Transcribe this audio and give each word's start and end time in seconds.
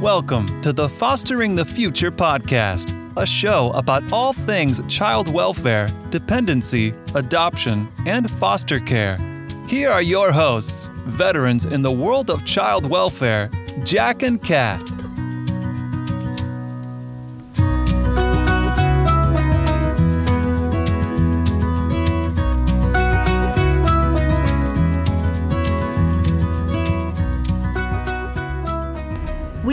Welcome 0.00 0.60
to 0.60 0.72
the 0.72 0.88
Fostering 0.88 1.56
the 1.56 1.64
Future 1.64 2.12
podcast, 2.12 2.94
a 3.16 3.26
show 3.26 3.72
about 3.72 4.12
all 4.12 4.32
things 4.32 4.80
child 4.86 5.26
welfare, 5.26 5.88
dependency, 6.10 6.94
adoption, 7.16 7.88
and 8.06 8.30
foster 8.30 8.78
care. 8.78 9.18
Here 9.66 9.90
are 9.90 10.00
your 10.00 10.30
hosts, 10.30 10.88
veterans 11.06 11.64
in 11.64 11.82
the 11.82 11.90
world 11.90 12.30
of 12.30 12.44
child 12.44 12.88
welfare, 12.88 13.50
Jack 13.82 14.22
and 14.22 14.40
Kat. 14.40 14.80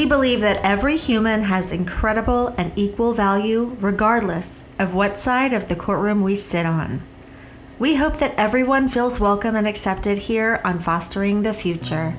We 0.05 0.09
believe 0.09 0.41
that 0.41 0.63
every 0.63 0.97
human 0.97 1.41
has 1.45 1.71
incredible 1.71 2.49
and 2.59 2.71
equal 2.75 3.15
value 3.15 3.75
regardless 3.81 4.65
of 4.77 4.93
what 4.93 5.17
side 5.17 5.51
of 5.51 5.67
the 5.67 5.75
courtroom 5.75 6.21
we 6.21 6.35
sit 6.35 6.63
on. 6.63 7.01
We 7.79 7.95
hope 7.95 8.17
that 8.17 8.35
everyone 8.37 8.87
feels 8.87 9.19
welcome 9.19 9.55
and 9.55 9.65
accepted 9.65 10.19
here 10.19 10.61
on 10.63 10.77
Fostering 10.77 11.41
the 11.41 11.55
Future. 11.55 12.13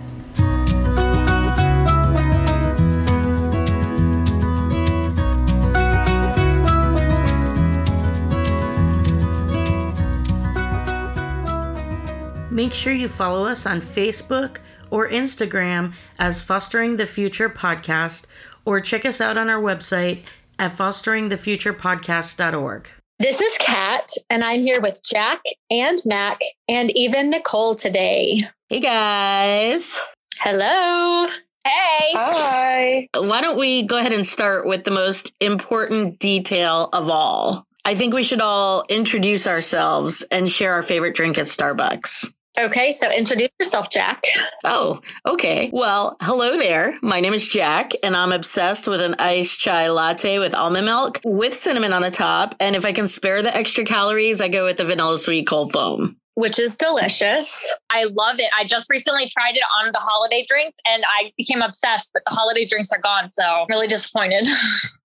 Make 12.50 12.74
sure 12.74 12.92
you 12.92 13.06
follow 13.06 13.46
us 13.46 13.64
on 13.64 13.80
Facebook 13.80 14.58
or 14.90 15.08
Instagram 15.08 15.94
as 16.18 16.42
Fostering 16.42 16.96
the 16.96 17.06
Future 17.06 17.48
Podcast, 17.48 18.26
or 18.64 18.80
check 18.80 19.04
us 19.04 19.20
out 19.20 19.38
on 19.38 19.48
our 19.48 19.60
website 19.60 20.24
at 20.58 20.72
fosteringthefuturepodcast.org. 20.72 22.88
This 23.18 23.40
is 23.40 23.56
Kat, 23.58 24.10
and 24.28 24.44
I'm 24.44 24.60
here 24.60 24.80
with 24.80 25.02
Jack 25.02 25.40
and 25.70 25.98
Mac 26.04 26.38
and 26.68 26.90
even 26.94 27.30
Nicole 27.30 27.74
today. 27.74 28.42
Hey 28.68 28.80
guys. 28.80 29.98
Hello. 30.40 31.26
Hey. 31.64 32.12
Hi. 32.14 33.08
Why 33.16 33.40
don't 33.40 33.58
we 33.58 33.84
go 33.84 33.98
ahead 33.98 34.12
and 34.12 34.26
start 34.26 34.66
with 34.66 34.84
the 34.84 34.90
most 34.90 35.32
important 35.40 36.18
detail 36.18 36.90
of 36.92 37.08
all? 37.08 37.66
I 37.86 37.94
think 37.94 38.14
we 38.14 38.22
should 38.22 38.40
all 38.40 38.84
introduce 38.88 39.46
ourselves 39.46 40.24
and 40.30 40.50
share 40.50 40.72
our 40.72 40.82
favorite 40.82 41.14
drink 41.14 41.38
at 41.38 41.46
Starbucks. 41.46 42.32
Okay, 42.58 42.90
so 42.90 43.06
introduce 43.12 43.50
yourself, 43.60 43.90
Jack. 43.90 44.22
Oh, 44.64 45.02
okay. 45.28 45.68
Well, 45.74 46.16
hello 46.22 46.56
there. 46.56 46.98
My 47.02 47.20
name 47.20 47.34
is 47.34 47.46
Jack, 47.46 47.92
and 48.02 48.16
I'm 48.16 48.32
obsessed 48.32 48.88
with 48.88 49.02
an 49.02 49.14
iced 49.18 49.60
chai 49.60 49.90
latte 49.90 50.38
with 50.38 50.54
almond 50.54 50.86
milk 50.86 51.20
with 51.22 51.52
cinnamon 51.52 51.92
on 51.92 52.00
the 52.00 52.10
top. 52.10 52.54
And 52.58 52.74
if 52.74 52.86
I 52.86 52.92
can 52.92 53.08
spare 53.08 53.42
the 53.42 53.54
extra 53.54 53.84
calories, 53.84 54.40
I 54.40 54.48
go 54.48 54.64
with 54.64 54.78
the 54.78 54.86
vanilla 54.86 55.18
sweet 55.18 55.46
cold 55.46 55.70
foam. 55.72 56.16
Which 56.32 56.58
is 56.58 56.78
delicious. 56.78 57.70
I 57.90 58.04
love 58.04 58.38
it. 58.38 58.50
I 58.58 58.64
just 58.64 58.88
recently 58.90 59.28
tried 59.28 59.56
it 59.56 59.62
on 59.80 59.90
the 59.92 59.98
holiday 59.98 60.44
drinks 60.46 60.78
and 60.86 61.02
I 61.06 61.32
became 61.36 61.60
obsessed, 61.60 62.10
but 62.12 62.22
the 62.26 62.34
holiday 62.34 62.66
drinks 62.66 62.90
are 62.92 63.00
gone. 63.00 63.30
So 63.32 63.42
I'm 63.42 63.66
really 63.68 63.86
disappointed. 63.88 64.46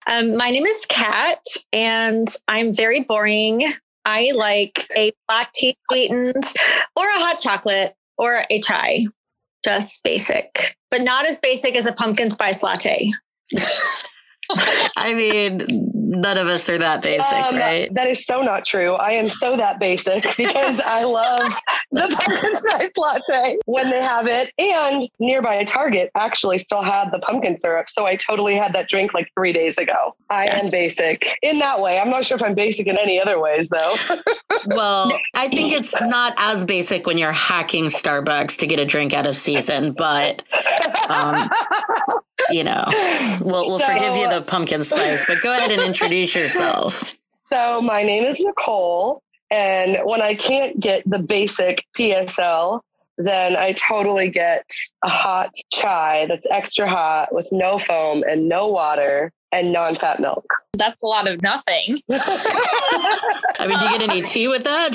Um, 0.08 0.36
my 0.36 0.50
name 0.50 0.66
is 0.66 0.86
Kat, 0.90 1.38
and 1.72 2.28
I'm 2.48 2.74
very 2.74 3.02
boring. 3.02 3.72
I 4.06 4.32
like 4.36 4.88
a 4.96 5.12
black 5.28 5.52
tea 5.54 5.78
sweetened 5.90 6.44
or 6.96 7.04
a 7.04 7.20
hot 7.20 7.38
chocolate 7.38 7.96
or 8.18 8.44
a 8.50 8.60
chai. 8.60 9.08
Just 9.64 10.04
basic, 10.04 10.76
but 10.90 11.02
not 11.02 11.28
as 11.28 11.38
basic 11.40 11.76
as 11.76 11.86
a 11.86 11.94
pumpkin 11.94 12.32
spice 12.32 12.64
latte. 12.64 13.10
I 14.98 15.14
mean, 15.14 15.91
none 16.04 16.38
of 16.38 16.48
us 16.48 16.68
are 16.70 16.78
that 16.78 17.02
basic, 17.04 17.38
Um, 17.38 17.56
right? 17.58 17.94
That 17.94 18.08
is 18.08 18.26
so 18.26 18.42
not 18.42 18.66
true. 18.66 18.94
I 18.94 19.12
am 19.12 19.28
so 19.28 19.56
that 19.58 19.80
basic 19.80 20.24
because 20.38 20.80
I 20.86 21.04
love 21.04 21.54
the 21.92 22.08
pumpkin 22.10 22.60
spice 22.60 22.92
latte 22.98 23.58
when 23.66 23.90
they 23.90 24.02
have 24.02 24.26
it. 24.28 24.52
And 24.58 25.08
nearby 25.20 25.64
Target 25.64 26.10
actually 26.16 26.58
still 26.58 26.82
had 26.84 27.12
the 27.12 27.20
pumpkin 27.20 27.58
syrup. 27.58 27.90
So 27.90 28.06
I 28.06 28.16
totally 28.16 28.56
had 28.56 28.74
that 28.74 28.90
drink 28.90 29.14
like 29.14 29.28
three 29.38 29.54
days 29.54 29.78
ago. 29.78 30.16
I 30.30 30.46
Yes. 30.46 30.66
am 30.66 30.72
basic 30.72 31.24
in 31.42 31.60
that 31.60 31.82
way. 31.82 32.00
I'm 32.00 32.10
not 32.10 32.26
sure 32.26 32.36
if 32.38 32.44
I'm 32.44 32.56
basic 32.56 32.88
in 32.88 32.98
any 32.98 33.20
other 33.22 33.40
ways 33.40 33.70
though. 33.70 33.94
Well, 34.66 35.12
I 35.36 35.48
think 35.48 35.72
it's 35.74 36.00
not 36.02 36.34
as 36.38 36.64
basic 36.66 37.08
when 37.08 37.18
you're 37.18 37.32
hacking 37.32 37.86
Starbucks 37.86 38.58
to 38.58 38.68
get 38.68 38.80
a 38.80 38.86
drink 38.86 39.12
out 39.14 39.26
of 39.26 39.36
season, 39.36 39.94
but 39.94 40.44
um, 41.10 41.50
you 42.50 42.64
know, 42.64 42.84
we'll 43.42 43.68
we'll 43.68 43.80
forgive 43.80 44.16
you 44.16 44.30
the 44.30 44.44
pumpkin 44.46 44.84
spice. 44.84 45.26
But 45.28 45.42
go 45.42 45.56
ahead 45.56 45.72
and 45.72 45.82
introduce 45.82 46.36
yourself. 46.36 47.16
So 47.52 47.82
my 47.82 48.04
name 48.04 48.24
is 48.24 48.40
Nicole. 48.40 49.22
And 49.50 49.98
when 50.06 50.22
I 50.22 50.36
can't 50.36 50.80
get 50.80 51.04
the 51.06 51.20
basic 51.20 51.84
PSL, 52.00 52.80
then 53.18 53.58
I 53.58 53.74
totally 53.74 54.30
get 54.30 54.66
a 55.04 55.10
hot 55.10 55.52
chai 55.74 56.28
that's 56.30 56.48
extra 56.50 56.90
hot 56.90 57.34
with 57.34 57.50
no 57.52 57.78
foam 57.78 58.24
and 58.24 58.48
no 58.48 58.68
water 58.68 59.34
and 59.52 59.74
non 59.74 59.98
fat 59.98 60.22
milk. 60.22 60.46
That's 60.78 61.04
a 61.04 61.08
lot 61.08 61.30
of 61.30 61.42
nothing. 61.42 61.84
I 63.60 63.68
mean, 63.68 63.78
do 63.78 63.86
you 63.86 63.92
get 63.92 64.10
any 64.10 64.22
tea 64.22 64.48
with 64.48 64.64
that? 64.64 64.92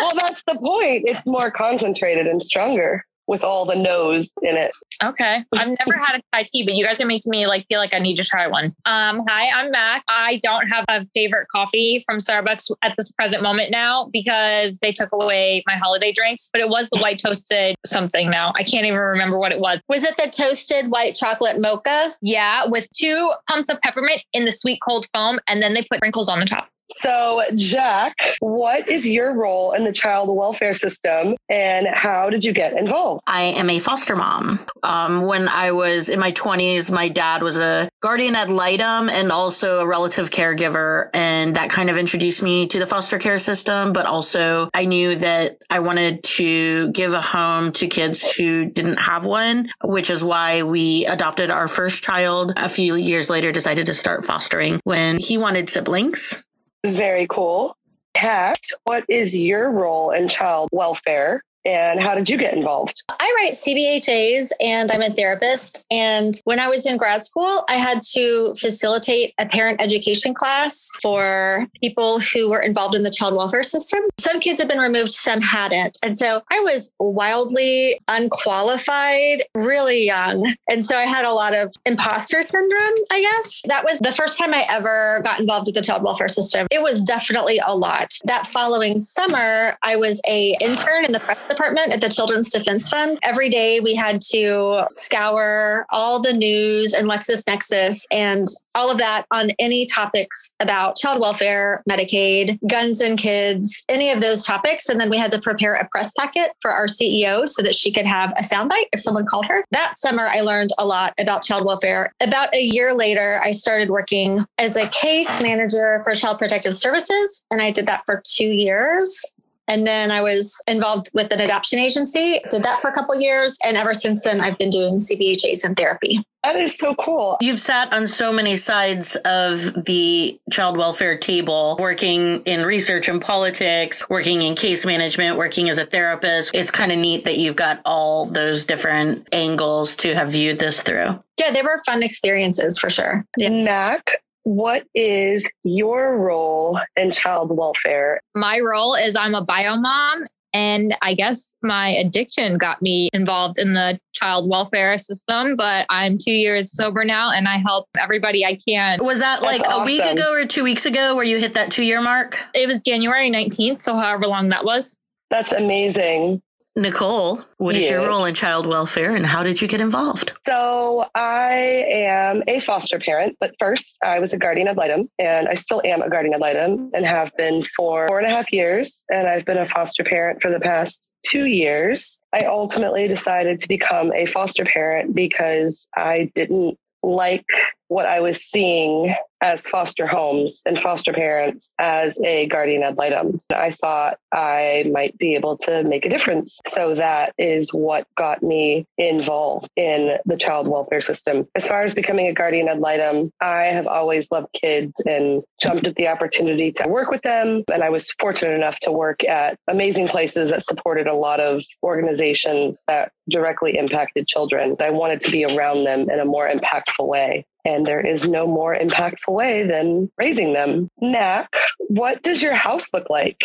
well, 0.00 0.12
that's 0.16 0.44
the 0.44 0.58
point. 0.64 1.02
It's 1.06 1.26
more 1.26 1.50
concentrated 1.50 2.28
and 2.28 2.40
stronger 2.44 3.04
with 3.26 3.42
all 3.42 3.66
the 3.66 3.74
nose 3.74 4.30
in 4.42 4.56
it. 4.56 4.72
Okay. 5.02 5.44
I've 5.52 5.68
never 5.68 5.96
had 5.96 6.18
a 6.18 6.22
Thai 6.32 6.44
tea, 6.46 6.64
but 6.64 6.74
you 6.74 6.84
guys 6.84 7.00
are 7.00 7.06
making 7.06 7.30
me 7.30 7.46
like 7.46 7.66
feel 7.66 7.80
like 7.80 7.94
I 7.94 7.98
need 7.98 8.16
to 8.16 8.24
try 8.24 8.46
one. 8.46 8.74
Um, 8.84 9.22
hi, 9.28 9.48
I'm 9.54 9.70
Mac. 9.70 10.04
I 10.08 10.40
don't 10.42 10.68
have 10.68 10.84
a 10.88 11.06
favorite 11.14 11.48
coffee 11.54 12.02
from 12.06 12.18
Starbucks 12.18 12.70
at 12.82 12.94
this 12.96 13.10
present 13.12 13.42
moment 13.42 13.70
now 13.70 14.08
because 14.12 14.78
they 14.78 14.92
took 14.92 15.10
away 15.12 15.62
my 15.66 15.76
holiday 15.76 16.12
drinks, 16.12 16.48
but 16.52 16.60
it 16.60 16.68
was 16.68 16.88
the 16.90 17.00
white 17.00 17.18
toasted 17.18 17.76
something 17.84 18.30
now. 18.30 18.52
I 18.56 18.62
can't 18.62 18.86
even 18.86 18.98
remember 18.98 19.38
what 19.38 19.52
it 19.52 19.60
was. 19.60 19.80
Was 19.88 20.04
it 20.04 20.16
the 20.16 20.30
toasted 20.30 20.90
white 20.90 21.14
chocolate 21.14 21.60
mocha? 21.60 22.14
Yeah, 22.22 22.62
with 22.66 22.88
two 22.92 23.32
pumps 23.48 23.68
of 23.68 23.80
peppermint 23.80 24.22
in 24.32 24.44
the 24.44 24.52
sweet 24.52 24.78
cold 24.86 25.06
foam, 25.12 25.38
and 25.46 25.62
then 25.62 25.74
they 25.74 25.82
put 25.82 25.96
sprinkles 25.96 26.28
on 26.28 26.40
the 26.40 26.46
top. 26.46 26.68
So, 27.00 27.42
Jack, 27.54 28.14
what 28.40 28.88
is 28.88 29.08
your 29.08 29.32
role 29.34 29.72
in 29.72 29.84
the 29.84 29.92
child 29.92 30.34
welfare 30.34 30.74
system 30.74 31.36
and 31.48 31.86
how 31.86 32.30
did 32.30 32.44
you 32.44 32.52
get 32.52 32.72
involved? 32.72 33.22
I 33.26 33.42
am 33.42 33.68
a 33.68 33.78
foster 33.78 34.16
mom. 34.16 34.60
Um, 34.82 35.22
when 35.22 35.48
I 35.48 35.72
was 35.72 36.08
in 36.08 36.18
my 36.18 36.32
20s, 36.32 36.90
my 36.90 37.08
dad 37.08 37.42
was 37.42 37.58
a 37.58 37.88
guardian 38.00 38.34
ad 38.34 38.50
litem 38.50 39.10
and 39.10 39.30
also 39.30 39.80
a 39.80 39.86
relative 39.86 40.30
caregiver. 40.30 41.10
And 41.12 41.54
that 41.56 41.70
kind 41.70 41.90
of 41.90 41.98
introduced 41.98 42.42
me 42.42 42.66
to 42.68 42.78
the 42.78 42.86
foster 42.86 43.18
care 43.18 43.38
system. 43.38 43.92
But 43.92 44.06
also, 44.06 44.70
I 44.72 44.86
knew 44.86 45.16
that 45.16 45.58
I 45.68 45.80
wanted 45.80 46.24
to 46.24 46.90
give 46.92 47.12
a 47.12 47.20
home 47.20 47.72
to 47.72 47.88
kids 47.88 48.32
who 48.32 48.66
didn't 48.66 48.98
have 48.98 49.26
one, 49.26 49.70
which 49.84 50.08
is 50.08 50.24
why 50.24 50.62
we 50.62 51.04
adopted 51.06 51.50
our 51.50 51.68
first 51.68 52.02
child. 52.02 52.54
A 52.56 52.68
few 52.68 52.94
years 52.94 53.28
later, 53.28 53.52
decided 53.52 53.86
to 53.86 53.94
start 53.94 54.24
fostering 54.24 54.80
when 54.84 55.18
he 55.18 55.36
wanted 55.36 55.68
siblings. 55.68 56.45
Very 56.94 57.26
cool. 57.26 57.76
Kat, 58.14 58.60
what 58.84 59.04
is 59.08 59.34
your 59.34 59.70
role 59.70 60.10
in 60.10 60.28
child 60.28 60.68
welfare 60.72 61.42
and 61.66 62.00
how 62.00 62.14
did 62.14 62.30
you 62.30 62.38
get 62.38 62.54
involved? 62.54 63.02
I 63.10 63.34
write 63.36 63.54
CBHAs 63.54 64.50
and 64.60 64.90
I'm 64.92 65.02
a 65.02 65.10
therapist. 65.10 65.84
And 65.90 66.34
when 66.44 66.60
I 66.60 66.68
was 66.68 66.86
in 66.86 66.96
grad 66.96 67.24
school, 67.24 67.64
I 67.68 67.74
had 67.74 68.00
to 68.14 68.54
facilitate 68.58 69.34
a 69.38 69.46
parent 69.46 69.82
education 69.82 70.32
class 70.32 70.90
for 71.02 71.66
people 71.80 72.20
who 72.20 72.48
were 72.48 72.60
involved 72.60 72.94
in 72.94 73.02
the 73.02 73.10
child 73.10 73.34
welfare 73.34 73.64
system. 73.64 74.00
Some 74.18 74.38
kids 74.38 74.60
had 74.60 74.68
been 74.68 74.78
removed, 74.78 75.10
some 75.10 75.40
hadn't. 75.40 75.98
And 76.04 76.16
so 76.16 76.42
I 76.52 76.60
was 76.60 76.92
wildly 77.00 77.98
unqualified, 78.08 79.42
really 79.54 80.06
young. 80.06 80.54
And 80.70 80.84
so 80.84 80.96
I 80.96 81.02
had 81.02 81.26
a 81.26 81.32
lot 81.32 81.54
of 81.54 81.72
imposter 81.84 82.42
syndrome, 82.42 82.94
I 83.10 83.20
guess. 83.20 83.62
That 83.66 83.84
was 83.84 83.98
the 83.98 84.12
first 84.12 84.38
time 84.38 84.54
I 84.54 84.64
ever 84.70 85.20
got 85.24 85.40
involved 85.40 85.66
with 85.66 85.74
the 85.74 85.82
child 85.82 86.04
welfare 86.04 86.28
system. 86.28 86.68
It 86.70 86.82
was 86.82 87.02
definitely 87.02 87.60
a 87.66 87.74
lot. 87.74 88.06
That 88.24 88.46
following 88.46 89.00
summer, 89.00 89.76
I 89.82 89.96
was 89.96 90.22
a 90.28 90.56
intern 90.60 91.04
in 91.04 91.12
the 91.12 91.20
press 91.20 91.55
department 91.56 91.92
at 91.92 92.00
the 92.00 92.08
Children's 92.08 92.50
Defense 92.50 92.90
Fund. 92.90 93.18
Every 93.22 93.48
day 93.48 93.80
we 93.80 93.94
had 93.94 94.20
to 94.32 94.82
scour 94.90 95.86
all 95.90 96.20
the 96.20 96.34
news 96.34 96.92
and 96.92 97.10
LexisNexis 97.10 98.04
and 98.10 98.46
all 98.74 98.90
of 98.90 98.98
that 98.98 99.24
on 99.30 99.50
any 99.58 99.86
topics 99.86 100.54
about 100.60 100.96
child 100.96 101.18
welfare, 101.18 101.82
Medicaid, 101.88 102.58
guns 102.68 103.00
and 103.00 103.18
kids, 103.18 103.84
any 103.88 104.10
of 104.10 104.20
those 104.20 104.44
topics. 104.44 104.90
And 104.90 105.00
then 105.00 105.08
we 105.08 105.16
had 105.16 105.32
to 105.32 105.40
prepare 105.40 105.74
a 105.74 105.88
press 105.88 106.12
packet 106.18 106.50
for 106.60 106.70
our 106.70 106.86
CEO 106.86 107.48
so 107.48 107.62
that 107.62 107.74
she 107.74 107.90
could 107.90 108.04
have 108.04 108.32
a 108.32 108.42
soundbite 108.42 108.88
if 108.92 109.00
someone 109.00 109.24
called 109.24 109.46
her. 109.46 109.64
That 109.70 109.94
summer, 109.96 110.26
I 110.26 110.42
learned 110.42 110.70
a 110.78 110.84
lot 110.84 111.14
about 111.18 111.42
child 111.42 111.64
welfare. 111.64 112.12
About 112.22 112.54
a 112.54 112.62
year 112.62 112.94
later, 112.94 113.40
I 113.42 113.52
started 113.52 113.88
working 113.88 114.44
as 114.58 114.76
a 114.76 114.88
case 114.88 115.40
manager 115.40 116.02
for 116.04 116.14
Child 116.14 116.38
Protective 116.38 116.74
Services, 116.74 117.46
and 117.50 117.62
I 117.62 117.70
did 117.70 117.86
that 117.86 118.02
for 118.04 118.20
two 118.26 118.48
years. 118.48 119.24
And 119.68 119.86
then 119.86 120.10
I 120.10 120.22
was 120.22 120.62
involved 120.68 121.10
with 121.14 121.32
an 121.32 121.40
adoption 121.40 121.78
agency, 121.78 122.40
did 122.50 122.62
that 122.62 122.80
for 122.80 122.88
a 122.88 122.92
couple 122.92 123.20
years. 123.20 123.58
And 123.66 123.76
ever 123.76 123.94
since 123.94 124.24
then, 124.24 124.40
I've 124.40 124.58
been 124.58 124.70
doing 124.70 124.98
CBHAs 124.98 125.64
and 125.64 125.76
therapy. 125.76 126.22
That 126.44 126.56
is 126.56 126.78
so 126.78 126.94
cool. 126.94 127.36
You've 127.40 127.58
sat 127.58 127.92
on 127.92 128.06
so 128.06 128.32
many 128.32 128.54
sides 128.56 129.16
of 129.24 129.84
the 129.84 130.38
child 130.52 130.76
welfare 130.76 131.18
table, 131.18 131.76
working 131.80 132.42
in 132.42 132.64
research 132.64 133.08
and 133.08 133.20
politics, 133.20 134.08
working 134.08 134.42
in 134.42 134.54
case 134.54 134.86
management, 134.86 135.38
working 135.38 135.68
as 135.68 135.78
a 135.78 135.84
therapist. 135.84 136.54
It's 136.54 136.70
kind 136.70 136.92
of 136.92 136.98
neat 136.98 137.24
that 137.24 137.36
you've 137.36 137.56
got 137.56 137.80
all 137.84 138.26
those 138.26 138.64
different 138.64 139.26
angles 139.32 139.96
to 139.96 140.14
have 140.14 140.30
viewed 140.30 140.60
this 140.60 140.82
through. 140.82 141.20
Yeah, 141.40 141.50
they 141.52 141.62
were 141.62 141.78
fun 141.84 142.04
experiences 142.04 142.78
for 142.78 142.90
sure. 142.90 143.26
Yeah. 143.36 143.50
Mac, 143.50 144.22
what 144.46 144.84
is 144.94 145.44
your 145.64 146.16
role 146.18 146.78
in 146.94 147.10
child 147.10 147.50
welfare? 147.50 148.20
My 148.36 148.60
role 148.60 148.94
is 148.94 149.16
I'm 149.16 149.34
a 149.34 149.42
bio 149.42 149.74
mom 149.74 150.24
and 150.54 150.94
I 151.02 151.14
guess 151.14 151.56
my 151.64 151.88
addiction 151.88 152.56
got 152.56 152.80
me 152.80 153.10
involved 153.12 153.58
in 153.58 153.74
the 153.74 153.98
child 154.12 154.48
welfare 154.48 154.98
system, 154.98 155.56
but 155.56 155.84
I'm 155.90 156.16
two 156.16 156.30
years 156.30 156.70
sober 156.70 157.04
now 157.04 157.32
and 157.32 157.48
I 157.48 157.56
help 157.58 157.88
everybody 157.98 158.44
I 158.44 158.56
can. 158.68 158.98
Was 159.00 159.18
that 159.18 159.42
like 159.42 159.64
That's 159.64 159.78
a 159.78 159.84
week 159.84 160.04
ago 160.04 160.32
or 160.32 160.46
two 160.46 160.62
weeks 160.62 160.86
ago 160.86 161.16
where 161.16 161.24
you 161.24 161.40
hit 161.40 161.54
that 161.54 161.72
two 161.72 161.82
year 161.82 162.00
mark? 162.00 162.38
It 162.54 162.68
was 162.68 162.78
January 162.78 163.28
19th, 163.32 163.80
so 163.80 163.96
however 163.96 164.28
long 164.28 164.50
that 164.50 164.64
was. 164.64 164.94
That's 165.28 165.50
amazing. 165.50 166.40
Nicole, 166.78 167.40
what 167.56 167.74
is 167.74 167.88
your 167.88 168.06
role 168.06 168.26
in 168.26 168.34
child 168.34 168.66
welfare 168.66 169.16
and 169.16 169.24
how 169.24 169.42
did 169.42 169.62
you 169.62 169.66
get 169.66 169.80
involved? 169.80 170.32
So 170.46 171.06
I 171.14 171.86
am 171.90 172.42
a 172.46 172.60
foster 172.60 172.98
parent, 172.98 173.38
but 173.40 173.54
first 173.58 173.96
I 174.02 174.18
was 174.18 174.34
a 174.34 174.36
guardian 174.36 174.68
ad 174.68 174.76
litem 174.76 175.08
and 175.18 175.48
I 175.48 175.54
still 175.54 175.80
am 175.86 176.02
a 176.02 176.10
guardian 176.10 176.34
ad 176.34 176.40
litem 176.40 176.90
and 176.92 177.06
have 177.06 177.34
been 177.38 177.64
for 177.74 178.06
four 178.08 178.18
and 178.18 178.30
a 178.30 178.30
half 178.30 178.52
years. 178.52 179.02
And 179.08 179.26
I've 179.26 179.46
been 179.46 179.56
a 179.56 179.68
foster 179.70 180.04
parent 180.04 180.42
for 180.42 180.50
the 180.50 180.60
past 180.60 181.08
two 181.24 181.46
years. 181.46 182.18
I 182.34 182.44
ultimately 182.46 183.08
decided 183.08 183.58
to 183.60 183.68
become 183.68 184.12
a 184.12 184.26
foster 184.26 184.66
parent 184.66 185.14
because 185.14 185.88
I 185.96 186.30
didn't 186.34 186.78
like 187.02 187.46
what 187.88 188.04
I 188.04 188.20
was 188.20 188.42
seeing 188.42 189.14
as 189.42 189.68
foster 189.68 190.06
homes 190.06 190.62
and 190.66 190.78
foster 190.78 191.12
parents 191.12 191.70
as 191.78 192.18
a 192.24 192.46
guardian 192.46 192.82
ad 192.82 192.96
litem. 192.96 193.40
I 193.54 193.72
thought 193.72 194.18
I 194.32 194.90
might 194.92 195.16
be 195.18 195.34
able 195.34 195.58
to 195.58 195.82
make 195.84 196.04
a 196.06 196.08
difference. 196.08 196.60
So 196.66 196.94
that 196.94 197.34
is 197.38 197.72
what 197.72 198.06
got 198.16 198.42
me 198.42 198.86
involved 198.98 199.68
in 199.76 200.16
the 200.24 200.36
child 200.36 200.68
welfare 200.68 201.00
system. 201.00 201.46
As 201.54 201.66
far 201.66 201.82
as 201.82 201.94
becoming 201.94 202.28
a 202.28 202.32
guardian 202.32 202.68
ad 202.68 202.80
litem, 202.80 203.30
I 203.40 203.64
have 203.64 203.86
always 203.86 204.30
loved 204.30 204.48
kids 204.60 204.92
and 205.06 205.42
jumped 205.60 205.86
at 205.86 205.96
the 205.96 206.08
opportunity 206.08 206.72
to 206.72 206.88
work 206.88 207.10
with 207.10 207.22
them. 207.22 207.64
And 207.72 207.82
I 207.82 207.90
was 207.90 208.10
fortunate 208.18 208.54
enough 208.54 208.78
to 208.80 208.92
work 208.92 209.24
at 209.24 209.58
amazing 209.68 210.08
places 210.08 210.50
that 210.50 210.64
supported 210.64 211.06
a 211.06 211.14
lot 211.14 211.40
of 211.40 211.62
organizations 211.82 212.82
that 212.88 213.12
directly 213.28 213.76
impacted 213.76 214.26
children. 214.26 214.76
I 214.80 214.90
wanted 214.90 215.20
to 215.22 215.30
be 215.30 215.44
around 215.44 215.84
them 215.84 216.08
in 216.10 216.20
a 216.20 216.24
more 216.24 216.48
impactful 216.48 217.06
way. 217.06 217.44
And 217.66 217.84
there 217.84 218.00
is 218.00 218.26
no 218.26 218.46
more 218.46 218.76
impactful 218.76 219.28
way 219.28 219.66
than 219.66 220.10
raising 220.16 220.52
them. 220.52 220.88
Mac, 221.00 221.52
what 221.88 222.22
does 222.22 222.40
your 222.40 222.54
house 222.54 222.92
look 222.94 223.10
like? 223.10 223.42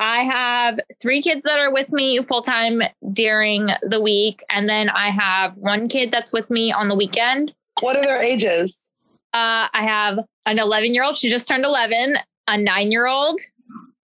I 0.00 0.24
have 0.24 0.80
three 1.00 1.22
kids 1.22 1.44
that 1.44 1.58
are 1.60 1.72
with 1.72 1.92
me 1.92 2.20
full 2.24 2.42
time 2.42 2.82
during 3.12 3.68
the 3.82 4.00
week. 4.00 4.42
And 4.50 4.68
then 4.68 4.88
I 4.88 5.10
have 5.10 5.56
one 5.56 5.88
kid 5.88 6.10
that's 6.10 6.32
with 6.32 6.50
me 6.50 6.72
on 6.72 6.88
the 6.88 6.96
weekend. 6.96 7.54
What 7.80 7.94
are 7.96 8.02
their 8.02 8.20
ages? 8.20 8.88
Uh, 9.32 9.68
I 9.72 9.84
have 9.84 10.18
an 10.44 10.58
11 10.58 10.92
year 10.92 11.04
old. 11.04 11.16
She 11.16 11.30
just 11.30 11.46
turned 11.46 11.64
11, 11.64 12.16
a 12.48 12.58
nine 12.58 12.90
year 12.90 13.06
old, 13.06 13.40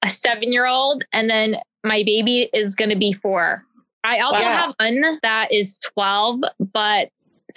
a 0.03 0.09
seven 0.09 0.53
year 0.53 0.67
old, 0.67 1.03
and 1.13 1.29
then 1.29 1.57
my 1.85 2.03
baby 2.05 2.49
is 2.55 2.75
going 2.77 2.91
to 2.91 2.97
be 2.97 3.13
four. 3.13 3.65
I 4.05 4.21
also 4.21 4.41
Wow. 4.45 4.51
have 4.57 4.75
one 4.79 5.19
that 5.23 5.53
is 5.53 5.79
12, 5.79 6.41
but 6.73 7.11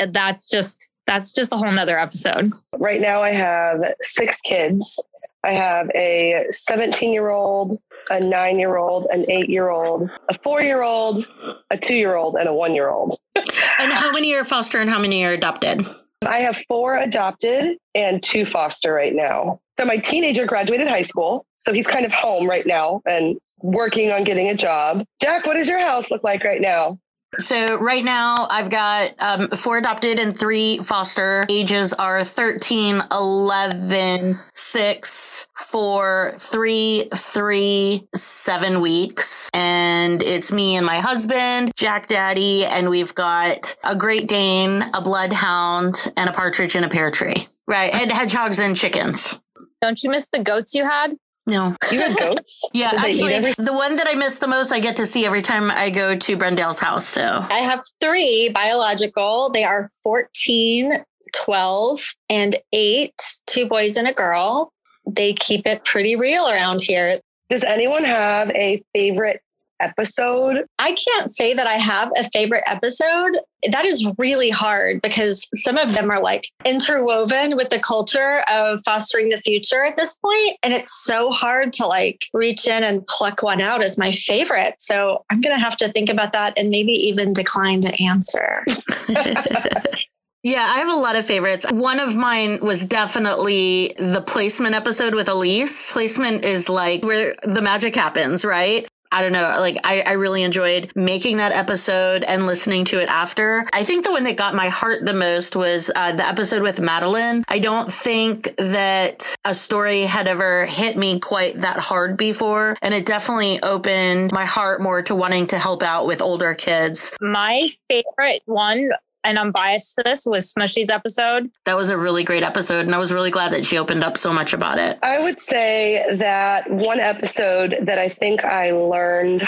that's 0.10 0.50
just 0.50 0.91
that's 1.08 1.32
just 1.32 1.52
a 1.52 1.58
whole 1.58 1.72
nother 1.72 2.00
episode. 2.00 2.52
Right 2.78 3.02
now, 3.02 3.22
I 3.22 3.32
have 3.32 3.82
six 4.02 4.42
kids. 4.42 5.02
I 5.44 5.52
have 5.52 5.90
a 5.96 6.46
17 6.52 7.12
year 7.12 7.30
old, 7.30 7.80
a 8.10 8.20
nine 8.20 8.60
year 8.60 8.78
old, 8.78 9.08
an 9.12 9.30
eight 9.30 9.50
year 9.50 9.70
old, 9.70 10.10
a 10.30 10.38
four 10.40 10.62
year 10.62 10.84
old, 10.84 11.26
a 11.72 11.78
two 11.78 11.96
year 11.96 12.16
old, 12.16 12.36
and 12.36 12.48
a 12.48 12.54
one 12.54 12.76
year 12.76 12.90
old. 12.90 13.18
And 13.36 13.92
how 13.92 14.12
many 14.12 14.36
are 14.36 14.44
foster 14.44 14.78
and 14.78 14.90
how 14.90 15.00
many 15.00 15.26
are 15.26 15.32
adopted? 15.32 15.86
I 16.26 16.40
have 16.40 16.58
four 16.68 16.98
adopted 16.98 17.78
and 17.96 18.22
two 18.22 18.46
foster 18.46 18.94
right 18.94 19.14
now. 19.16 19.60
So 19.80 19.86
my 19.86 19.98
teenager 19.98 20.46
graduated 20.46 20.88
high 20.88 21.02
school. 21.02 21.46
So 21.58 21.74
he's 21.74 21.88
kind 21.88 22.06
of 22.06 22.12
home 22.12 22.48
right 22.48 22.66
now 22.68 23.02
and 23.06 23.38
working 23.62 24.12
on 24.12 24.24
getting 24.24 24.48
a 24.50 24.56
job. 24.56 25.04
Jack, 25.20 25.46
what 25.46 25.56
does 25.56 25.68
your 25.68 25.80
house 25.80 26.12
look 26.12 26.24
like 26.24 26.44
right 26.44 26.62
now? 26.62 27.00
So 27.40 27.80
right 27.80 28.04
now 28.04 28.46
I've 28.50 28.70
got 28.70 29.14
um, 29.22 29.48
four 29.50 29.78
adopted 29.78 30.20
and 30.20 30.38
three 30.38 30.80
foster. 30.80 31.46
Ages 31.50 31.94
are 31.94 32.24
13, 32.24 33.02
11, 33.12 34.40
6, 34.54 35.48
4, 35.56 36.32
3, 36.36 37.10
3, 37.16 38.08
7 38.14 38.82
weeks. 38.82 39.50
And 39.54 40.22
it's 40.22 40.52
me 40.52 40.76
and 40.76 40.86
my 40.86 41.00
husband, 41.00 41.72
Jack 41.78 42.08
Daddy, 42.08 42.66
and 42.66 42.90
we've 42.90 43.16
got 43.16 43.76
a 43.84 43.96
Great 43.96 44.28
Dane, 44.28 44.84
a 44.94 45.02
Bloodhound, 45.02 46.12
and 46.18 46.30
a 46.30 46.34
partridge 46.34 46.76
in 46.76 46.84
a 46.84 46.90
pear 46.90 47.12
tree. 47.12 47.48
Right. 47.68 47.94
And 47.94 48.12
hedgehogs 48.12 48.60
and 48.60 48.76
chickens. 48.76 49.40
Don't 49.82 50.04
you 50.04 50.10
miss 50.10 50.30
the 50.30 50.40
goats 50.40 50.74
you 50.76 50.84
had? 50.84 51.16
No. 51.48 51.76
You 51.92 52.02
have 52.02 52.18
goats? 52.18 52.62
Yeah, 52.74 52.92
Do 52.92 52.98
they 52.98 53.04
eat 53.10 53.14
actually, 53.16 53.34
everything? 53.34 53.66
the 53.66 53.74
one 53.74 53.96
that 53.98 54.08
I 54.08 54.14
miss 54.16 54.38
the 54.38 54.48
most, 54.48 54.72
I 54.72 54.80
get 54.80 54.96
to 54.98 55.06
see 55.06 55.26
every 55.26 55.42
time 55.42 55.70
I 55.72 55.90
go 55.90 56.16
to 56.16 56.38
Brendale's 56.38 56.80
house. 56.80 57.06
So 57.08 57.46
I 57.50 57.60
have 57.60 57.82
three 58.00 58.50
biological. 58.54 59.50
They 59.52 59.64
are 59.64 59.86
14, 60.04 61.04
12, 61.34 62.00
and 62.30 62.56
eight, 62.74 63.14
two 63.48 63.68
boys 63.68 63.98
and 63.98 64.08
a 64.08 64.14
girl. 64.14 64.72
They 65.06 65.34
keep 65.34 65.66
it 65.66 65.84
pretty 65.84 66.16
real 66.16 66.48
around 66.48 66.82
here. 66.82 67.20
Does 67.50 67.64
anyone 67.64 68.04
have 68.06 68.50
a 68.52 68.82
favorite 68.94 69.42
episode? 69.82 70.66
I 70.80 70.96
can't 70.96 71.30
say 71.30 71.54
that 71.54 71.68
I 71.68 71.74
have 71.74 72.12
a 72.18 72.30
favorite 72.32 72.64
episode. 72.68 73.32
That 73.72 73.86
is 73.86 74.08
really 74.18 74.50
hard 74.50 75.02
because 75.02 75.48
some 75.54 75.78
of 75.78 75.94
them 75.94 76.10
are 76.10 76.22
like 76.22 76.48
interwoven 76.66 77.56
with 77.56 77.70
the 77.70 77.80
culture 77.80 78.42
of 78.52 78.80
fostering 78.84 79.30
the 79.30 79.38
future 79.38 79.84
at 79.84 79.98
this 79.98 80.18
point, 80.18 80.58
And 80.64 80.74
it's 80.74 81.04
so 81.04 81.32
hard 81.32 81.74
to 81.74 81.86
like 81.86 82.26
reach 82.34 82.68
in 82.68 82.84
and 82.84 83.06
pluck 83.08 83.44
one 83.44 83.62
out 83.62 83.84
as 83.84 83.98
my 83.98 84.12
favorite. 84.12 84.76
So 84.80 85.24
I'm 85.30 85.42
going 85.42 85.56
to 85.56 85.64
have 85.64 85.78
to 85.78 85.90
think 85.90 86.10
about 86.10 86.34
that 86.34 86.58
and 86.58 86.70
maybe 86.70 86.94
even 86.94 87.34
decline 87.34 87.82
to 87.82 88.04
answer. 88.04 88.64
Yeah, 90.44 90.68
I 90.68 90.80
have 90.80 90.90
a 90.90 91.00
lot 91.00 91.16
of 91.16 91.26
favorites. 91.26 91.72
One 91.72 92.00
of 92.00 92.16
mine 92.16 92.60
was 92.62 92.84
definitely 92.86 93.94
the 94.00 94.24
placement 94.26 94.74
episode 94.74 95.14
with 95.14 95.30
Elise. 95.30 95.92
Placement 95.92 96.46
is 96.46 96.68
like 96.68 97.06
where 97.06 97.36
the 97.44 97.62
magic 97.62 97.96
happens, 97.96 98.44
right? 98.44 98.88
I 99.12 99.22
don't 99.22 99.34
know. 99.34 99.58
Like, 99.60 99.78
I, 99.84 100.04
I 100.06 100.14
really 100.14 100.44
enjoyed 100.44 100.92
making 100.96 101.38
that 101.38 101.52
episode 101.52 102.24
and 102.24 102.46
listening 102.46 102.86
to 102.86 103.02
it 103.02 103.10
after. 103.10 103.66
I 103.74 103.84
think 103.84 104.06
the 104.06 104.12
one 104.12 104.24
that 104.24 104.38
got 104.38 104.56
my 104.56 104.68
heart 104.68 105.06
the 105.06 105.14
most 105.14 105.56
was 105.56 105.92
uh, 105.96 106.14
the 106.14 106.26
episode 106.26 106.62
with 106.62 106.80
Madeline. 106.80 107.44
I 107.48 107.60
don't 107.60 107.92
think 107.92 108.56
that 108.58 109.36
a 109.46 109.54
story 109.54 110.02
had 110.02 110.28
ever 110.28 110.66
hit 110.66 110.98
me 110.98 111.20
quite 111.20 111.56
that 111.62 111.78
hard 111.78 112.18
before. 112.18 112.78
And 112.82 112.94
it 112.94 113.06
definitely 113.06 113.60
opened 113.64 114.32
my 114.32 114.46
heart 114.46 114.82
more 114.82 115.02
to 115.04 115.16
wanting 115.16 115.48
to 115.48 115.58
help 115.58 115.84
out 115.84 116.08
with 116.08 116.22
older 116.22 116.54
kids. 116.54 117.16
My 117.20 117.60
favorite 117.88 118.44
one, 118.46 118.92
and 119.24 119.38
I'm 119.38 119.52
biased 119.52 119.96
to 119.96 120.04
this, 120.04 120.26
was 120.26 120.54
Smushy's 120.54 120.90
episode. 120.90 121.52
That 121.66 121.78
was 121.78 121.90
a 121.90 121.98
really 121.98 122.24
great 122.24 122.44
episode. 122.44 122.86
And 122.86 122.96
I 122.96 122.98
was 122.98 123.12
really 123.12 123.32
glad 123.32 123.54
that 123.54 123.66
she 123.66 123.78
opened 123.78 124.04
up 124.04 124.18
so 124.18 124.34
much 124.34 124.54
about 124.54 124.78
it. 124.78 124.98
I 125.02 125.22
would 125.22 125.40
say 125.40 126.06
that 126.18 126.70
one 126.70 127.00
episode 127.00 127.76
that 127.84 127.98
I 127.98 128.10
think 128.10 128.44
I 128.44 128.72
learned 128.72 129.44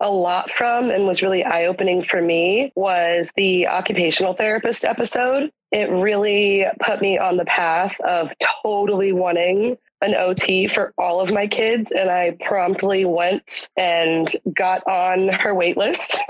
a 0.00 0.10
lot 0.10 0.50
from 0.50 0.90
and 0.90 1.06
was 1.06 1.22
really 1.22 1.44
eye 1.44 1.66
opening 1.66 2.02
for 2.02 2.20
me 2.20 2.72
was 2.74 3.32
the 3.36 3.68
occupational 3.68 4.34
therapist 4.34 4.84
episode. 4.84 5.50
It 5.70 5.90
really 5.90 6.66
put 6.84 7.00
me 7.00 7.18
on 7.18 7.36
the 7.36 7.44
path 7.44 7.98
of 8.00 8.28
totally 8.62 9.12
wanting 9.12 9.78
an 10.02 10.14
OT 10.14 10.66
for 10.68 10.92
all 10.98 11.20
of 11.20 11.32
my 11.32 11.46
kids. 11.46 11.90
And 11.92 12.10
I 12.10 12.36
promptly 12.46 13.04
went 13.04 13.68
and 13.76 14.28
got 14.54 14.86
on 14.86 15.28
her 15.28 15.54
wait 15.54 15.76
list. 15.76 16.16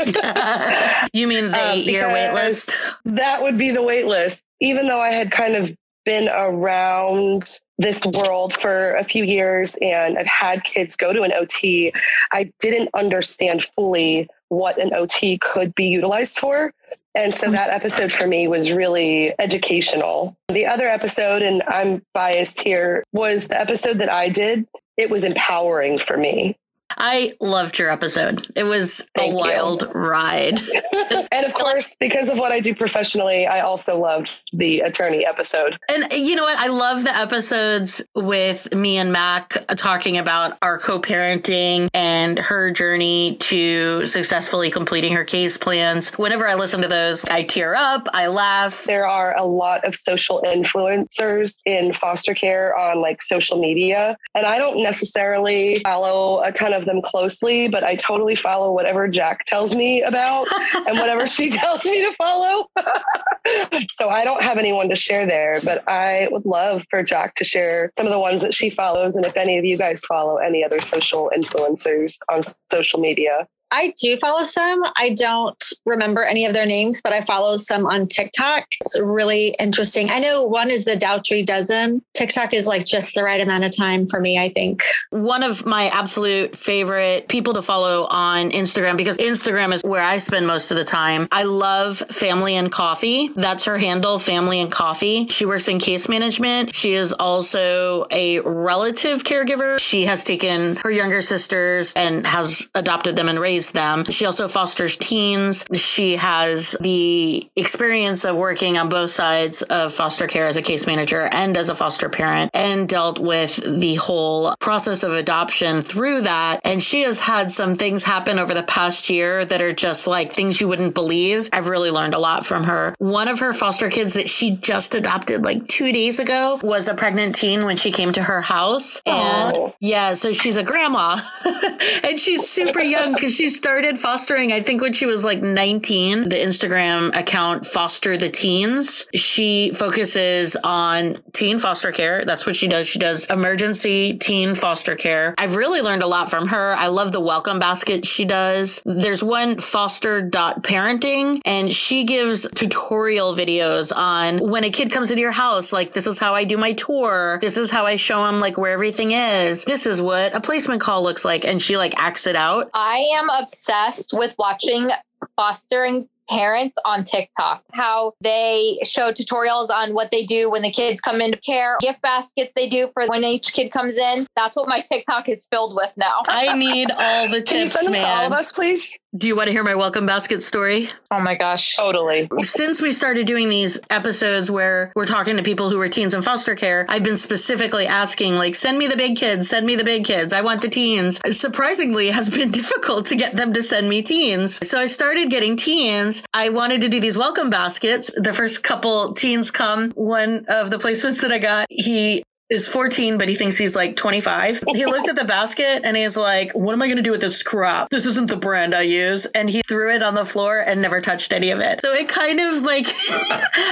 you 1.13 1.27
mean 1.27 1.51
the 1.51 1.59
Um, 1.59 1.71
eight 1.79 1.87
year 1.87 2.09
wait 2.09 2.33
list? 2.33 2.77
that 3.05 3.43
would 3.43 3.59
be 3.59 3.71
the 3.71 3.83
wait 3.83 4.07
list. 4.07 4.45
Even 4.61 4.87
though 4.87 5.01
I 5.01 5.11
had 5.11 5.31
kind 5.33 5.57
of 5.57 5.75
been 6.05 6.29
around 6.29 7.59
this 7.79 8.05
world 8.07 8.53
for 8.55 8.95
a 8.97 9.05
few 9.05 9.25
years 9.25 9.77
and 9.81 10.17
had 10.17 10.27
had 10.27 10.65
kids 10.65 10.97
go 10.97 11.13
to 11.13 11.23
an 11.23 11.33
OT, 11.33 11.93
I 12.33 12.53
didn't 12.61 12.91
understand 12.95 13.65
fully 13.75 14.29
what 14.49 14.79
an 14.79 14.93
OT 14.95 15.39
could 15.39 15.75
be 15.75 15.87
utilized 15.87 16.39
for. 16.39 16.73
And 17.15 17.35
so 17.35 17.51
that 17.51 17.71
episode 17.71 18.13
for 18.13 18.27
me 18.27 18.49
was 18.49 18.73
really 18.73 19.35
educational. 19.39 20.35
The 20.49 20.67
other 20.67 20.89
episode, 20.89 21.43
and 21.43 21.63
I'm 21.69 22.03
biased 22.15 22.61
here, 22.61 23.05
was 23.13 23.49
the 23.49 23.61
episode 23.61 23.99
that 23.99 24.11
I 24.11 24.31
did. 24.31 24.67
It 24.97 25.11
was 25.11 25.25
empowering 25.25 25.99
for 25.99 26.17
me. 26.17 26.57
I 26.97 27.33
loved 27.41 27.79
your 27.79 27.91
episode. 27.91 28.47
It 28.55 28.65
was 28.65 29.07
Thank 29.17 29.33
a 29.33 29.37
you. 29.37 29.41
wild 29.41 29.91
ride. 29.95 30.61
and 31.33 31.47
of 31.47 31.55
course, 31.55 31.97
because 31.99 32.29
of 32.29 32.39
what 32.39 32.53
I 32.53 32.61
do 32.61 32.75
professionally, 32.75 33.47
I 33.47 33.61
also 33.61 33.99
loved 33.99 34.31
the 34.53 34.81
attorney 34.81 35.27
episode. 35.27 35.79
And 35.89 36.13
you 36.13 36.35
know 36.35 36.43
what? 36.43 36.59
I 36.59 36.69
love 36.69 37.05
the 37.05 37.15
episodes 37.15 38.03
with 38.15 38.75
me 38.75 38.99
and 38.99 39.13
Mac 39.13 39.51
talking 39.77 40.19
about 40.19 40.59
our 40.63 40.79
co 40.79 41.01
parenting 41.01 41.89
and 41.95 42.39
her 42.39 42.71
journey 42.71 43.37
to 43.41 44.07
successfully 44.07 44.71
completing 44.71 45.13
her 45.15 45.25
case 45.25 45.57
plans. 45.57 46.13
Whenever 46.13 46.47
I 46.47 46.55
listen 46.55 46.83
to 46.83 46.89
those, 46.89 47.25
I 47.27 47.43
tear 47.43 47.75
up, 47.75 48.09
I 48.13 48.29
laugh. 48.29 48.85
There 48.85 49.09
are 49.09 49.37
a 49.37 49.45
lot 49.45 49.85
of 49.85 49.95
social 49.95 50.43
influencers 50.45 51.59
in 51.65 51.93
foster 51.95 52.35
care 52.35 52.77
on 52.77 53.01
like 53.01 53.23
social 53.23 53.61
media. 53.61 54.17
And 54.35 54.47
I 54.47 54.59
don't 54.59 54.83
necessarily 54.83 55.81
follow 55.85 56.43
a 56.43 56.53
ton 56.53 56.73
of 56.73 56.82
them 56.85 57.03
closely, 57.03 57.69
but 57.69 57.85
I 57.85 57.97
totally 57.97 58.37
follow 58.37 58.73
whatever 58.73 59.09
Jack 59.09 59.45
tells 59.47 59.75
me 59.75 60.03
about 60.03 60.47
and 60.87 60.99
whatever 60.99 61.27
she 61.27 61.51
tells 61.51 61.85
me 61.85 62.03
to 62.03 62.15
follow. 62.17 62.69
so 63.99 64.09
I 64.09 64.25
don't 64.25 64.43
have 64.43 64.59
anyone 64.59 64.89
to 64.89 64.97
share 64.97 65.27
there, 65.27 65.61
but 65.65 65.87
I 65.89 66.29
would 66.31 66.47
love 66.47 66.85
for 66.91 67.03
Jack 67.03 67.35
to 67.37 67.45
share 67.45 67.91
some 67.97 68.07
of 68.07 68.13
the 68.13 68.19
ones 68.19 68.43
that 68.43 68.55
she 68.55 68.71
follows. 68.71 69.17
And 69.17 69.25
if 69.25 69.37
any 69.37 69.59
of 69.59 69.65
you 69.65 69.77
guys 69.77 70.05
follow 70.05 70.37
any 70.37 70.65
other 70.65 70.81
social 70.81 71.31
influencers 71.35 72.17
on 72.31 72.45
social 72.71 73.01
media, 73.01 73.47
I 73.73 73.95
do 74.01 74.19
follow 74.19 74.45
some. 74.45 74.83
I 74.97 75.15
don't 75.17 75.61
remember 75.87 76.23
any 76.23 76.45
of 76.45 76.53
their 76.53 76.67
names, 76.67 77.01
but 77.03 77.15
I 77.15 77.23
follow 77.23 77.57
some 77.57 77.87
on 77.87 78.07
TikTok. 78.07 78.67
It's 78.83 79.01
really 79.01 79.55
interesting. 79.59 80.11
I 80.11 80.19
know 80.19 80.45
one 80.45 80.71
is 80.71 80.85
the 80.85 80.95
Dougherty 80.95 81.43
Dozen. 81.43 82.03
TikTok 82.13 82.53
is 82.53 82.67
like 82.67 82.85
just 82.85 83.15
the 83.15 83.25
right 83.25 83.41
amount 83.41 83.65
of 83.65 83.75
time 83.75 84.07
for 84.07 84.21
me, 84.21 84.39
I 84.39 84.51
think. 84.51 84.83
One 85.09 85.43
of 85.43 85.65
my 85.65 85.91
absolute 85.95 86.55
favorite 86.55 87.29
people 87.29 87.55
to 87.55 87.63
follow 87.63 88.07
on 88.11 88.51
Instagram 88.51 88.99
because 88.99 89.17
Instagram 89.17 89.73
is 89.73 89.83
where 89.83 90.03
I 90.03 90.19
spend 90.19 90.47
most 90.47 90.71
of 90.71 90.77
the 90.77 90.85
time. 90.85 91.27
I 91.33 91.45
love 91.45 91.99
Family 92.11 92.57
and 92.57 92.71
Coffee. 92.71 93.29
That's 93.29 93.65
her 93.65 93.79
handle, 93.79 94.19
Family 94.19 94.61
and 94.61 94.71
Coffee. 94.71 95.29
She 95.29 95.47
works 95.47 95.69
in 95.69 95.79
case 95.79 96.11
management. 96.11 96.75
She 96.75 96.93
is 96.93 97.15
also 97.15 98.05
a 98.11 98.41
relative 98.41 99.25
caregiver. 99.25 99.81
She 99.81 100.05
has 100.05 100.25
taken 100.25 100.77
her 100.77 100.91
younger 100.91 101.23
sisters 101.23 101.95
and 101.95 102.27
has 102.27 102.69
adopted 102.75 103.17
them 103.17 103.31
and 103.31 103.41
raised 103.41 103.62
them. 103.71 104.05
She 104.11 104.27
also 104.27 104.49
fosters 104.49 104.97
teens. 104.97 105.65
She 105.75 106.17
has 106.17 106.77
the 106.81 107.49
experience 107.57 108.25
of 108.25 108.37
working 108.37 108.77
on 108.79 108.89
both 108.89 109.11
sides 109.11 109.63
of 109.63 109.95
foster 109.95 110.27
care 110.27 110.49
as 110.49 110.57
a 110.57 110.63
case 110.63 110.87
manager 110.87 111.29
and 111.33 111.57
as 111.57 111.69
a 111.69 111.75
foster 111.75 112.09
parent 112.09 112.51
and 112.55 112.89
dealt 112.89 113.19
with 113.19 113.57
the 113.57 113.95
whole 113.95 114.55
process 114.61 115.03
of 115.05 115.13
adoption 115.13 115.83
through 115.83 116.23
that. 116.23 116.61
And 116.65 116.83
she 116.83 117.03
has 117.03 117.21
had 117.21 117.51
some 117.51 117.77
things 117.77 118.03
happen 118.03 118.39
over 118.39 118.55
the 118.55 118.63
past 118.65 119.09
year 119.09 119.45
that 119.45 119.63
are 119.63 119.73
just 119.73 120.07
like 120.07 120.33
things 120.33 120.61
you 120.61 120.69
wouldn't 120.69 120.95
believe. 120.95 121.49
I've 121.53 121.69
really 121.69 121.91
learned 121.91 122.15
a 122.15 122.19
lot 122.19 122.45
from 122.45 122.65
her. 122.65 122.95
One 122.99 123.29
of 123.29 123.39
her 123.41 123.53
foster 123.53 123.89
kids 123.89 124.15
that 124.15 124.29
she 124.29 124.57
just 124.57 124.95
adopted 124.95 125.45
like 125.45 125.67
two 125.69 125.93
days 125.93 126.19
ago 126.19 126.59
was 126.63 126.89
a 126.89 126.95
pregnant 126.95 127.35
teen 127.37 127.65
when 127.65 127.77
she 127.77 127.93
came 127.93 128.13
to 128.13 128.23
her 128.23 128.41
house. 128.41 129.01
And 129.07 129.53
Oh. 129.55 129.75
yeah, 129.81 130.15
so 130.15 130.33
she's 130.33 130.57
a 130.57 130.63
grandma 130.63 131.19
and 132.05 132.19
she's 132.19 132.49
super 132.49 132.81
young 132.81 133.15
because 133.15 133.35
she 133.35 133.49
started 133.53 133.99
fostering, 133.99 134.53
I 134.53 134.61
think, 134.61 134.83
when 134.83 134.93
she 134.93 135.07
was 135.07 135.25
like 135.25 135.43
19. 135.43 136.29
The 136.29 136.37
Instagram 136.37 137.17
account 137.17 137.67
Foster 137.67 138.17
the 138.17 138.29
Teens. 138.29 139.07
She 139.15 139.73
focuses 139.73 140.57
on 140.65 141.17
teen 141.33 141.59
foster 141.59 141.93
care. 141.93 142.25
That's 142.25 142.47
what 142.47 142.57
she 142.57 142.69
does. 142.69 142.89
She 142.89 142.99
does 142.99 143.27
emergency 143.27 144.19
teen 144.19 144.55
foster 144.55 144.97
care. 144.97 145.35
I've 145.39 145.57
really 145.57 145.81
learned 145.81 146.03
a 146.03 146.07
lot 146.07 146.31
from 146.31 146.49
her. 146.49 146.75
I 146.75 146.89
love 146.89 147.13
the 147.13 147.21
welcome 147.21 147.59
basket 147.59 148.05
she 148.07 148.25
does. 148.25 148.83
There's 148.85 149.23
one 149.23 149.61
foster.parenting 149.61 151.41
and 151.45 151.71
she 151.71 152.05
gives 152.05 152.49
tutorial 152.51 153.35
videos 153.35 153.93
on 153.95 154.39
when 154.51 154.65
a 154.65 154.71
kid 154.71 154.91
comes 154.91 155.11
into 155.11 155.21
your 155.21 155.33
house, 155.33 155.73
like 155.73 155.93
this 155.93 156.07
is 156.07 156.19
how 156.19 156.35
I 156.35 156.45
do 156.45 156.57
my 156.57 156.73
tour. 156.73 157.39
This 157.41 157.57
is 157.57 157.71
how 157.71 157.85
I 157.85 157.97
show 157.97 158.25
them 158.25 158.41
like 158.41 158.59
where 158.59 158.73
everything 158.73 159.13
is. 159.13 159.65
This 159.65 159.87
is 159.87 160.01
what 160.03 160.35
a 160.35 160.41
placement 160.41 160.81
call 160.81 161.03
looks 161.03 161.25
like. 161.25 161.45
And 161.45 161.61
she 161.61 161.77
like 161.77 161.95
acts 161.97 162.27
it 162.27 162.37
out. 162.37 162.71
I 162.75 162.99
am 163.15 163.29
obsessed 163.43 164.13
with 164.13 164.35
watching 164.39 164.91
fostering 165.37 166.09
parents 166.29 166.77
on 166.85 167.05
TikTok, 167.05 167.63
how 167.73 168.13
they 168.21 168.79
show 168.85 169.13
tutorials 169.13 169.71
on 169.71 169.93
what 169.93 170.11
they 170.11 170.25
do 170.25 170.51
when 170.51 170.63
the 170.63 170.71
kids 170.71 171.01
come 171.01 171.21
into 171.21 171.39
care, 171.39 171.77
gift 171.81 172.01
baskets 172.01 172.53
they 172.55 172.69
do 172.69 172.89
for 172.95 173.07
when 173.07 173.25
each 173.25 173.53
kid 173.53 173.71
comes 173.71 173.99
in. 173.99 174.27
That's 174.37 174.57
what 174.57 174.69
my 174.69 174.81
TikTok 174.81 175.29
is 175.29 175.47
filled 175.51 175.77
with 175.77 175.91
now. 175.97 176.23
I 176.27 176.57
need 176.57 176.91
all 176.93 177.29
the 177.29 177.43
tips. 177.43 177.51
can 177.51 177.61
you 177.61 177.67
send 177.67 177.87
them 177.89 178.01
to 178.01 178.07
all 178.07 178.27
of 178.27 178.33
us, 178.33 178.53
please? 178.53 178.97
Do 179.15 179.29
you 179.29 179.37
want 179.37 179.49
to 179.49 179.53
hear 179.53 179.63
my 179.63 179.75
welcome 179.75 180.07
basket 180.07 180.43
story? 180.43 180.89
Oh 181.11 181.21
my 181.21 181.35
gosh. 181.35 181.77
Totally. 181.77 182.31
Since 182.45 182.81
we 182.81 182.93
started 182.93 183.27
doing 183.27 183.51
these 183.51 183.79
episodes 183.91 184.51
where 184.51 184.91
we're 184.97 185.05
talking 185.05 185.37
to 185.37 185.43
people 185.43 185.69
who 185.69 185.79
are 185.83 185.89
teens 185.91 186.15
in 186.15 186.23
foster 186.23 186.55
care, 186.55 186.87
I've 186.89 187.03
been 187.03 187.19
specifically 187.19 187.87
asking, 187.87 188.37
like, 188.37 188.55
send 188.55 188.79
me 188.79 188.87
the 188.87 188.97
big 188.97 189.17
kids, 189.17 189.51
send 189.51 189.67
me 189.67 189.77
the 189.77 189.85
big 189.85 190.07
kids. 190.07 190.33
I 190.33 190.41
want 190.41 190.63
the 190.63 190.71
teens. 190.71 191.21
Surprisingly, 191.37 192.09
it 192.09 192.15
has 192.15 192.31
been 192.31 192.51
difficult 192.53 193.05
to 193.07 193.15
get 193.15 193.37
them 193.37 193.53
to 193.53 193.63
send 193.63 193.87
me 193.87 194.01
teens. 194.01 194.67
So 194.67 194.79
I 194.79 194.87
started 194.87 195.29
getting 195.29 195.57
teens. 195.57 196.23
I 196.33 196.49
wanted 196.49 196.81
to 196.81 196.89
do 196.89 196.99
these 196.99 197.19
welcome 197.19 197.51
baskets. 197.51 198.11
The 198.17 198.33
first 198.33 198.63
couple 198.63 199.13
teens 199.13 199.51
come. 199.51 199.91
One 199.91 200.47
of 200.49 200.71
the 200.71 200.79
placements 200.79 201.21
that 201.21 201.31
I 201.31 201.39
got, 201.39 201.67
he 201.69 202.23
is 202.53 202.69
14, 202.69 203.17
but 203.17 203.29
he 203.29 203.35
thinks 203.35 203.57
he's 203.57 203.75
like 203.75 203.97
25. 203.97 204.63
He 204.75 204.85
looked 204.85 205.09
at 205.09 205.17
the 205.17 205.25
basket 205.25 205.81
and 205.85 205.97
he's 205.97 206.17
like, 206.17 206.53
What 206.53 206.75
am 206.75 206.83
I 206.83 206.87
going 206.87 206.99
to 206.99 207.03
do 207.03 207.11
with 207.11 207.23
this 207.23 207.43
crap? 207.43 207.89
This 207.91 208.05
isn't 208.05 208.29
the 208.29 208.37
brand 208.37 208.75
I 208.75 208.83
use. 208.83 209.25
And 209.27 209.49
he 209.49 209.63
threw 209.67 209.95
it 209.95 210.03
on 210.03 210.15
the 210.15 210.25
floor 210.25 210.63
and 210.65 210.83
never 210.83 211.01
touched 211.01 211.33
any 211.33 211.51
of 211.51 211.61
it. 211.61 211.81
So 211.81 211.93
it 211.93 212.09
kind 212.09 212.41
of 212.41 212.63
like, 212.63 212.87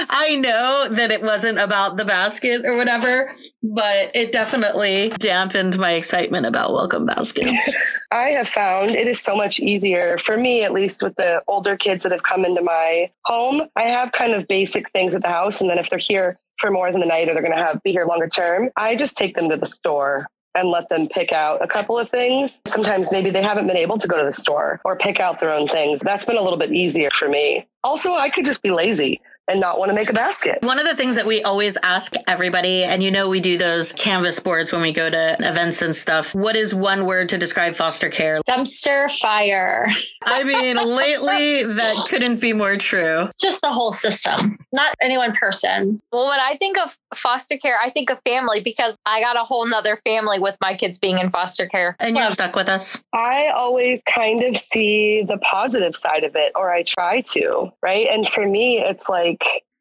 I 0.09 0.37
know 0.41 0.87
that 0.91 1.11
it 1.11 1.21
wasn't 1.21 1.59
about 1.59 1.97
the 1.97 2.05
basket 2.05 2.63
or 2.65 2.75
whatever, 2.75 3.31
but 3.61 4.11
it 4.15 4.31
definitely 4.31 5.09
dampened 5.09 5.77
my 5.77 5.91
excitement 5.91 6.47
about 6.47 6.73
welcome 6.73 7.05
baskets. 7.05 7.75
I 8.11 8.29
have 8.29 8.49
found 8.49 8.91
it 8.91 9.07
is 9.07 9.21
so 9.21 9.35
much 9.35 9.59
easier 9.59 10.17
for 10.17 10.37
me, 10.37 10.63
at 10.63 10.73
least 10.73 11.03
with 11.03 11.15
the 11.15 11.43
older 11.47 11.77
kids 11.77 12.03
that 12.03 12.11
have 12.11 12.23
come 12.23 12.45
into 12.45 12.63
my 12.63 13.11
home. 13.25 13.61
I 13.75 13.83
have 13.83 14.11
kind 14.11 14.33
of 14.33 14.47
basic 14.47 14.89
things 14.89 15.13
at 15.13 15.21
the 15.21 15.27
house. 15.27 15.61
And 15.61 15.69
then 15.69 15.77
if 15.77 15.89
they're 15.89 15.99
here 15.99 16.39
for 16.61 16.71
more 16.71 16.91
than 16.91 17.01
the 17.01 17.07
night 17.07 17.27
or 17.27 17.33
they're 17.33 17.43
going 17.43 17.57
to 17.57 17.61
have 17.61 17.81
be 17.83 17.91
here 17.91 18.05
longer 18.05 18.29
term, 18.29 18.69
I 18.77 18.95
just 18.95 19.17
take 19.17 19.35
them 19.35 19.49
to 19.49 19.57
the 19.57 19.65
store 19.65 20.27
and 20.53 20.69
let 20.69 20.87
them 20.89 21.07
pick 21.07 21.31
out 21.31 21.63
a 21.63 21.67
couple 21.67 21.97
of 21.97 22.09
things. 22.09 22.61
Sometimes 22.67 23.11
maybe 23.11 23.31
they 23.31 23.41
haven't 23.41 23.67
been 23.67 23.77
able 23.77 23.97
to 23.97 24.07
go 24.07 24.17
to 24.17 24.23
the 24.23 24.33
store 24.33 24.81
or 24.85 24.97
pick 24.97 25.19
out 25.19 25.39
their 25.39 25.49
own 25.49 25.67
things. 25.67 26.01
That's 26.01 26.25
been 26.25 26.37
a 26.37 26.41
little 26.41 26.59
bit 26.59 26.71
easier 26.71 27.09
for 27.17 27.27
me. 27.27 27.67
Also, 27.83 28.13
I 28.13 28.29
could 28.29 28.45
just 28.45 28.61
be 28.61 28.71
lazy 28.71 29.21
and 29.47 29.59
not 29.59 29.79
want 29.79 29.89
to 29.89 29.95
make 29.95 30.09
a 30.09 30.13
basket. 30.13 30.59
One 30.61 30.79
of 30.79 30.85
the 30.85 30.95
things 30.95 31.15
that 31.15 31.25
we 31.25 31.41
always 31.43 31.77
ask 31.83 32.13
everybody, 32.27 32.83
and 32.83 33.03
you 33.03 33.11
know, 33.11 33.29
we 33.29 33.39
do 33.39 33.57
those 33.57 33.91
canvas 33.93 34.39
boards 34.39 34.71
when 34.71 34.81
we 34.81 34.91
go 34.91 35.09
to 35.09 35.35
events 35.39 35.81
and 35.81 35.95
stuff. 35.95 36.33
What 36.33 36.55
is 36.55 36.73
one 36.73 37.05
word 37.05 37.29
to 37.29 37.37
describe 37.37 37.75
foster 37.75 38.09
care? 38.09 38.39
Dumpster 38.47 39.11
fire. 39.19 39.87
I 40.25 40.43
mean, 40.43 40.77
lately 40.77 41.63
that 41.63 42.05
couldn't 42.09 42.39
be 42.39 42.53
more 42.53 42.77
true. 42.77 43.29
Just 43.39 43.61
the 43.61 43.71
whole 43.71 43.91
system, 43.91 44.57
not 44.71 44.93
any 45.01 45.17
one 45.17 45.33
person. 45.33 45.99
Well, 46.11 46.27
when 46.27 46.39
I 46.39 46.55
think 46.57 46.77
of 46.77 46.97
foster 47.15 47.57
care, 47.57 47.77
I 47.83 47.89
think 47.89 48.09
of 48.09 48.19
family 48.25 48.61
because 48.61 48.97
I 49.05 49.21
got 49.21 49.35
a 49.35 49.43
whole 49.43 49.67
nother 49.67 49.99
family 50.05 50.39
with 50.39 50.57
my 50.61 50.75
kids 50.75 50.97
being 50.99 51.17
in 51.17 51.29
foster 51.29 51.67
care. 51.67 51.95
And 51.99 52.15
you're 52.15 52.25
stuck 52.27 52.55
with 52.55 52.69
us. 52.69 53.03
I 53.13 53.47
always 53.47 54.01
kind 54.07 54.43
of 54.43 54.55
see 54.57 55.23
the 55.23 55.37
positive 55.37 55.95
side 55.95 56.23
of 56.23 56.35
it, 56.35 56.51
or 56.55 56.71
I 56.71 56.83
try 56.83 57.21
to, 57.33 57.71
right? 57.83 58.07
And 58.11 58.27
for 58.27 58.47
me, 58.47 58.79
it's 58.79 59.09
like 59.09 59.30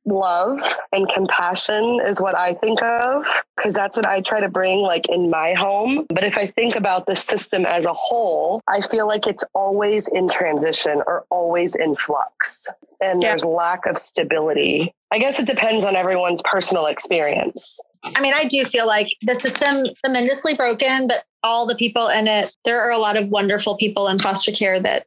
love 0.07 0.59
and 0.93 1.07
compassion 1.11 2.01
is 2.07 2.21
what 2.21 2.37
I 2.37 2.55
think 2.55 2.83
of 2.83 3.25
because 3.57 3.75
that's 3.75 3.97
what 3.97 4.07
I 4.07 4.21
try 4.23 4.41
to 4.41 4.49
bring 4.49 4.79
like 4.81 5.09
in 5.09 5.31
my 5.31 5.53
home. 5.53 6.07
But 6.09 6.25
if 6.25 6.39
I 6.39 6.47
think 6.47 6.75
about 6.75 7.07
the 7.07 7.17
system 7.17 7.67
as 7.67 7.85
a 7.85 7.93
whole, 7.93 8.61
I 8.69 8.81
feel 8.81 9.07
like 9.07 9.27
it's 9.27 9.45
always 9.55 10.09
in 10.09 10.29
transition 10.29 11.03
or 11.07 11.25
always 11.31 11.75
in 11.75 11.95
flux 11.97 12.67
and 13.01 13.23
Yeah. 13.23 13.31
there's 13.31 13.45
lack 13.45 13.87
of 13.87 13.99
stability. 13.99 14.93
I 15.13 15.19
guess 15.19 15.39
it 15.39 15.47
depends 15.47 15.85
on 15.85 15.97
everyone's 15.97 16.43
personal 16.51 16.87
experience. 16.87 17.79
I 18.17 18.21
mean, 18.23 18.33
I 18.35 18.45
do 18.45 18.65
feel 18.65 18.87
like 18.87 19.09
the 19.23 19.35
system 19.35 19.85
tremendously 20.03 20.55
broken, 20.55 21.07
but 21.09 21.25
all 21.43 21.67
the 21.67 21.75
people 21.75 22.09
in 22.09 22.27
it, 22.29 22.55
there 22.65 22.81
are 22.81 22.91
a 22.91 22.99
lot 22.99 23.17
of 23.17 23.29
wonderful 23.29 23.77
people 23.77 24.09
in 24.09 24.19
foster 24.19 24.53
care 24.53 24.81
that 24.81 25.07